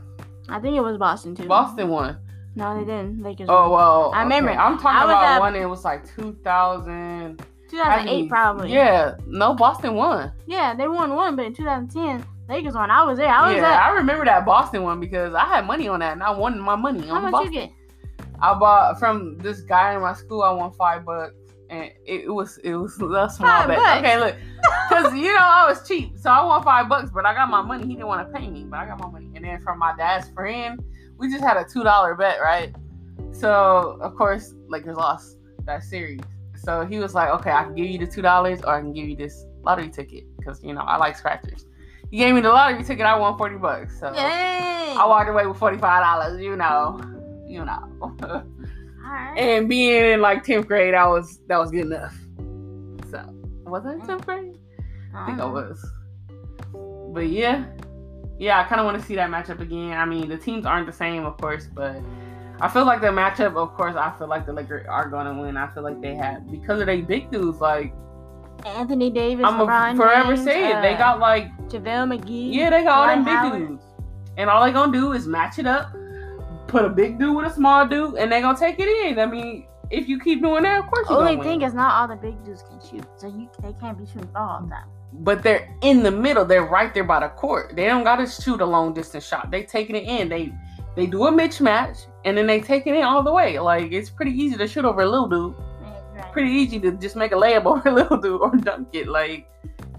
I 0.50 0.60
think 0.60 0.76
it 0.76 0.80
was 0.80 0.98
Boston 0.98 1.34
too. 1.34 1.46
Boston 1.46 1.88
won. 1.88 2.18
No, 2.56 2.74
they 2.78 2.84
didn't. 2.84 3.22
Lakers. 3.22 3.48
Oh 3.48 3.70
won. 3.70 3.70
well, 3.70 4.12
I 4.14 4.22
remember. 4.22 4.50
okay. 4.50 4.58
I'm 4.58 4.78
talking 4.78 5.00
I 5.00 5.04
about 5.04 5.24
at- 5.24 5.40
one. 5.40 5.54
It 5.56 5.66
was 5.66 5.84
like 5.84 6.04
2000. 6.16 7.42
2008 7.70 8.28
probably. 8.28 8.72
Yeah, 8.72 9.14
no, 9.26 9.54
Boston 9.54 9.94
won. 9.94 10.32
Yeah, 10.46 10.74
they 10.74 10.88
won 10.88 11.14
one, 11.14 11.36
but 11.36 11.44
in 11.44 11.54
2010, 11.54 12.26
Lakers 12.48 12.74
won. 12.74 12.90
I 12.90 13.04
was 13.04 13.18
there. 13.18 13.28
I 13.28 13.46
was 13.46 13.56
yeah, 13.56 13.72
at. 13.72 13.84
I 13.84 13.92
remember 13.92 14.24
that 14.24 14.44
Boston 14.44 14.82
one 14.82 14.98
because 14.98 15.34
I 15.34 15.44
had 15.44 15.66
money 15.66 15.86
on 15.86 16.00
that, 16.00 16.14
and 16.14 16.22
I 16.22 16.32
won 16.32 16.58
my 16.58 16.74
money 16.74 17.06
How 17.06 17.20
much 17.20 17.30
Boston. 17.30 17.52
you 17.52 17.60
get? 17.60 17.70
I 18.42 18.58
bought 18.58 18.98
from 18.98 19.38
this 19.38 19.60
guy 19.60 19.94
in 19.94 20.00
my 20.00 20.14
school. 20.14 20.42
I 20.42 20.50
won 20.50 20.72
five 20.72 21.04
bucks, 21.04 21.34
and 21.70 21.90
it, 22.04 22.32
was 22.32 22.58
it 22.58 22.74
was 22.74 23.00
a 23.00 23.30
small 23.30 23.66
bet. 23.66 23.98
Okay, 23.98 24.18
look, 24.18 24.36
because 24.88 25.14
you 25.14 25.32
know 25.32 25.38
I 25.38 25.66
was 25.68 25.86
cheap, 25.86 26.18
so 26.18 26.30
I 26.30 26.44
won 26.44 26.62
five 26.62 26.88
bucks, 26.88 27.10
but 27.12 27.24
I 27.24 27.32
got 27.32 27.48
my 27.48 27.62
money. 27.62 27.86
He 27.86 27.94
didn't 27.94 28.08
want 28.08 28.26
to 28.26 28.38
pay 28.38 28.50
me, 28.50 28.64
but 28.64 28.80
I 28.80 28.86
got 28.86 28.98
my 29.00 29.08
money. 29.08 29.30
And 29.34 29.44
then 29.44 29.62
from 29.62 29.78
my 29.78 29.94
dad's 29.96 30.28
friend, 30.30 30.82
we 31.16 31.30
just 31.30 31.44
had 31.44 31.56
a 31.56 31.64
two 31.64 31.84
dollar 31.84 32.14
bet, 32.14 32.40
right? 32.40 32.74
So 33.32 33.98
of 34.02 34.16
course 34.16 34.54
Lakers 34.68 34.96
lost 34.96 35.38
that 35.64 35.84
series. 35.84 36.20
So 36.56 36.84
he 36.84 36.98
was 36.98 37.14
like, 37.14 37.30
"Okay, 37.30 37.52
I 37.52 37.64
can 37.64 37.74
give 37.74 37.86
you 37.86 37.98
the 37.98 38.06
two 38.06 38.22
dollars, 38.22 38.60
or 38.62 38.74
I 38.74 38.80
can 38.80 38.92
give 38.92 39.08
you 39.08 39.16
this 39.16 39.46
lottery 39.62 39.88
ticket, 39.88 40.24
because 40.36 40.62
you 40.62 40.74
know 40.74 40.82
I 40.82 40.96
like 40.96 41.16
scratchers." 41.16 41.66
He 42.10 42.18
gave 42.18 42.34
me 42.34 42.40
the 42.40 42.48
lottery 42.48 42.82
ticket. 42.82 43.06
I 43.06 43.16
won 43.16 43.38
forty 43.38 43.56
bucks. 43.56 44.00
So 44.00 44.12
Yay! 44.12 44.18
I 44.18 45.04
walked 45.06 45.30
away 45.30 45.46
with 45.46 45.56
forty 45.56 45.78
five 45.78 46.02
dollars. 46.02 46.42
You 46.42 46.56
know, 46.56 47.00
you 47.46 47.64
know. 47.64 48.44
Alright. 49.10 49.38
and 49.38 49.68
being 49.68 50.04
in 50.04 50.20
like 50.20 50.44
tenth 50.44 50.66
grade, 50.68 50.94
I 50.94 51.06
was 51.08 51.40
that 51.48 51.58
was 51.58 51.70
good 51.70 51.86
enough. 51.86 52.14
So 53.10 53.24
was 53.64 53.84
I 53.86 53.94
in 53.94 54.00
tenth 54.06 54.24
grade? 54.26 54.56
I 55.14 55.26
think 55.26 55.38
I 55.40 55.42
Uh-huh. 55.42 55.52
was. 55.52 55.90
But 57.12 57.28
yeah, 57.28 57.64
yeah, 58.38 58.60
I 58.60 58.64
kind 58.64 58.80
of 58.80 58.84
want 58.84 59.00
to 59.00 59.04
see 59.04 59.16
that 59.16 59.28
matchup 59.30 59.60
again. 59.60 59.92
I 59.94 60.04
mean, 60.04 60.28
the 60.28 60.36
teams 60.36 60.64
aren't 60.64 60.86
the 60.86 60.92
same, 60.92 61.24
of 61.24 61.36
course, 61.38 61.66
but 61.66 61.96
I 62.60 62.68
feel 62.68 62.84
like 62.84 63.00
the 63.00 63.08
matchup, 63.08 63.56
of 63.56 63.74
course, 63.74 63.96
I 63.96 64.12
feel 64.18 64.28
like 64.28 64.46
the 64.46 64.52
Lakers 64.52 64.86
are 64.88 65.08
gonna 65.08 65.40
win. 65.40 65.56
I 65.56 65.66
feel 65.68 65.82
like 65.82 66.00
they 66.00 66.14
have 66.14 66.48
because 66.50 66.80
of 66.80 66.86
they 66.86 67.00
big 67.00 67.30
dudes. 67.32 67.60
Like 67.60 67.92
Anthony 68.64 69.10
Davis, 69.10 69.44
I'm 69.46 69.58
LeBron 69.58 69.96
forever 69.96 70.34
James, 70.36 70.44
say 70.44 70.70
it. 70.70 70.76
uh, 70.76 70.82
they 70.82 70.94
got 70.94 71.18
like 71.18 71.50
JaVale 71.68 72.18
McGee. 72.18 72.52
yeah, 72.54 72.70
they 72.70 72.84
got 72.84 72.98
all 73.00 73.06
them 73.08 73.24
big 73.24 73.34
Howard. 73.34 73.68
dudes, 73.68 73.82
and 74.36 74.48
all 74.50 74.64
they 74.64 74.70
gonna 74.72 74.92
do 74.92 75.12
is 75.12 75.26
match 75.26 75.58
it 75.58 75.66
up, 75.66 75.90
put 76.70 76.84
a 76.84 76.88
big 76.88 77.18
dude 77.18 77.36
with 77.36 77.46
a 77.46 77.54
small 77.54 77.86
dude, 77.86 78.14
and 78.16 78.30
they 78.30 78.40
gonna 78.40 78.58
take 78.58 78.76
it 78.78 78.88
in. 78.88 79.18
I 79.18 79.26
mean, 79.26 79.66
if 79.90 80.08
you 80.08 80.18
keep 80.20 80.40
doing 80.42 80.62
that, 80.62 80.78
of 80.84 80.90
course 80.90 81.08
you 81.10 81.16
Only 81.16 81.36
thing 81.36 81.60
win. 81.60 81.62
is, 81.68 81.74
not 81.74 81.92
all 81.94 82.08
the 82.08 82.16
big 82.16 82.42
dudes 82.44 82.62
can 82.62 82.80
shoot, 82.80 83.06
so 83.16 83.26
you 83.26 83.48
they 83.62 83.72
can't 83.74 83.98
be 83.98 84.06
shooting 84.06 84.30
all 84.36 84.62
the 84.62 84.70
time. 84.70 84.88
but 85.12 85.42
they're 85.42 85.68
in 85.82 86.02
the 86.02 86.10
middle. 86.10 86.44
They're 86.44 86.64
right 86.64 86.92
there 86.94 87.04
by 87.04 87.20
the 87.20 87.28
court. 87.28 87.74
They 87.74 87.86
don't 87.86 88.04
gotta 88.04 88.26
shoot 88.26 88.60
a 88.60 88.66
long 88.66 88.94
distance 88.94 89.26
shot. 89.26 89.50
They 89.50 89.64
taking 89.64 89.96
it 89.96 90.04
in. 90.04 90.28
They 90.28 90.52
they 90.96 91.06
do 91.06 91.24
a 91.26 91.32
mismatch 91.32 92.06
and 92.24 92.36
then 92.36 92.46
they 92.46 92.60
take 92.60 92.86
it 92.86 92.94
in 92.94 93.02
all 93.02 93.22
the 93.22 93.32
way. 93.32 93.58
Like 93.58 93.90
it's 93.92 94.10
pretty 94.10 94.32
easy 94.32 94.56
to 94.56 94.66
shoot 94.68 94.84
over 94.84 95.02
a 95.02 95.08
little 95.08 95.28
dude. 95.28 95.54
Right. 96.14 96.32
Pretty 96.32 96.50
easy 96.52 96.78
to 96.80 96.92
just 96.92 97.16
make 97.16 97.32
a 97.32 97.36
layup 97.36 97.64
over 97.72 97.88
a 97.88 97.92
little 97.92 98.16
dude 98.18 98.40
or 98.40 98.50
dunk 98.56 98.88
it. 98.92 99.08
Like 99.08 99.48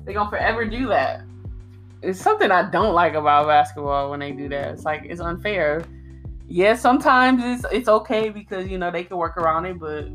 they 0.05 0.13
gonna 0.13 0.29
forever 0.29 0.63
do 0.65 0.87
that. 0.87 1.23
It's 2.01 2.19
something 2.19 2.49
I 2.49 2.69
don't 2.69 2.93
like 2.93 3.13
about 3.13 3.47
basketball 3.47 4.09
when 4.09 4.19
they 4.21 4.31
do 4.31 4.47
that. 4.49 4.71
It's 4.73 4.85
like 4.85 5.01
it's 5.05 5.21
unfair. 5.21 5.83
Yeah, 6.51 6.75
sometimes 6.75 7.41
it's 7.45 7.65
it's 7.71 7.87
okay 7.87 8.27
because 8.27 8.67
you 8.67 8.77
know 8.77 8.91
they 8.91 9.05
can 9.05 9.15
work 9.15 9.37
around 9.37 9.65
it, 9.67 9.79
but 9.79 10.11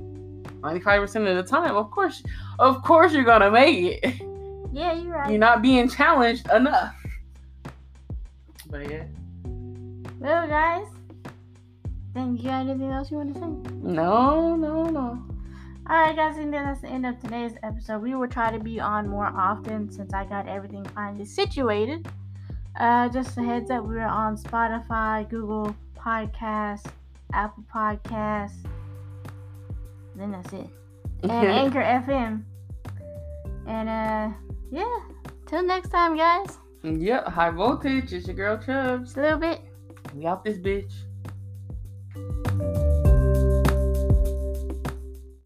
95% 0.60 1.30
of 1.30 1.36
the 1.36 1.42
time, 1.42 1.74
of 1.74 1.90
course, 1.90 2.22
of 2.58 2.82
course 2.82 3.14
you're 3.14 3.24
gonna 3.24 3.50
make 3.50 4.02
it. 4.02 4.22
Yeah, 4.72 4.92
you're 4.92 5.14
right. 5.14 5.30
You're 5.30 5.38
not 5.38 5.62
being 5.62 5.88
challenged 5.88 6.50
enough. 6.50 6.94
But 8.68 8.90
yeah. 8.90 9.04
well, 10.18 10.46
guys, 10.46 10.86
think 12.12 12.42
you 12.42 12.50
got 12.50 12.66
anything 12.66 12.90
else 12.90 13.10
you 13.10 13.16
want 13.16 13.32
to 13.32 13.40
say? 13.40 13.46
No, 13.80 14.54
no, 14.54 14.84
no. 14.84 15.24
All 15.88 15.96
right, 15.96 16.14
guys, 16.14 16.36
and 16.36 16.52
that's 16.52 16.82
the 16.82 16.88
end 16.88 17.06
of 17.06 17.18
today's 17.20 17.52
episode. 17.62 18.02
We 18.02 18.14
will 18.14 18.28
try 18.28 18.50
to 18.50 18.58
be 18.58 18.78
on 18.78 19.08
more 19.08 19.32
often 19.34 19.90
since 19.90 20.12
I 20.12 20.26
got 20.26 20.46
everything 20.46 20.84
finally 20.94 21.24
situated. 21.24 22.06
Uh, 22.78 23.08
just 23.08 23.38
a 23.38 23.42
heads 23.42 23.70
up, 23.70 23.86
we're 23.86 24.00
on 24.00 24.36
Spotify, 24.36 25.26
Google 25.30 25.74
Podcasts, 26.06 26.86
Apple 27.32 27.64
Podcasts. 27.74 28.64
Then 30.14 30.30
that's 30.30 30.52
it. 30.52 30.68
And 31.22 31.48
Anchor 31.48 31.80
FM. 31.80 32.42
And 33.66 33.88
uh, 33.88 34.36
yeah. 34.70 34.98
Till 35.46 35.64
next 35.64 35.88
time, 35.88 36.16
guys. 36.16 36.58
Yep, 36.84 37.26
high 37.26 37.50
voltage. 37.50 38.12
It's 38.12 38.28
your 38.28 38.36
girl 38.36 38.56
Chubbs. 38.56 39.06
Just 39.06 39.16
a 39.16 39.22
little 39.22 39.38
bit. 39.38 39.60
We 40.14 40.26
out 40.26 40.44
this 40.44 40.58
bitch. 40.58 40.92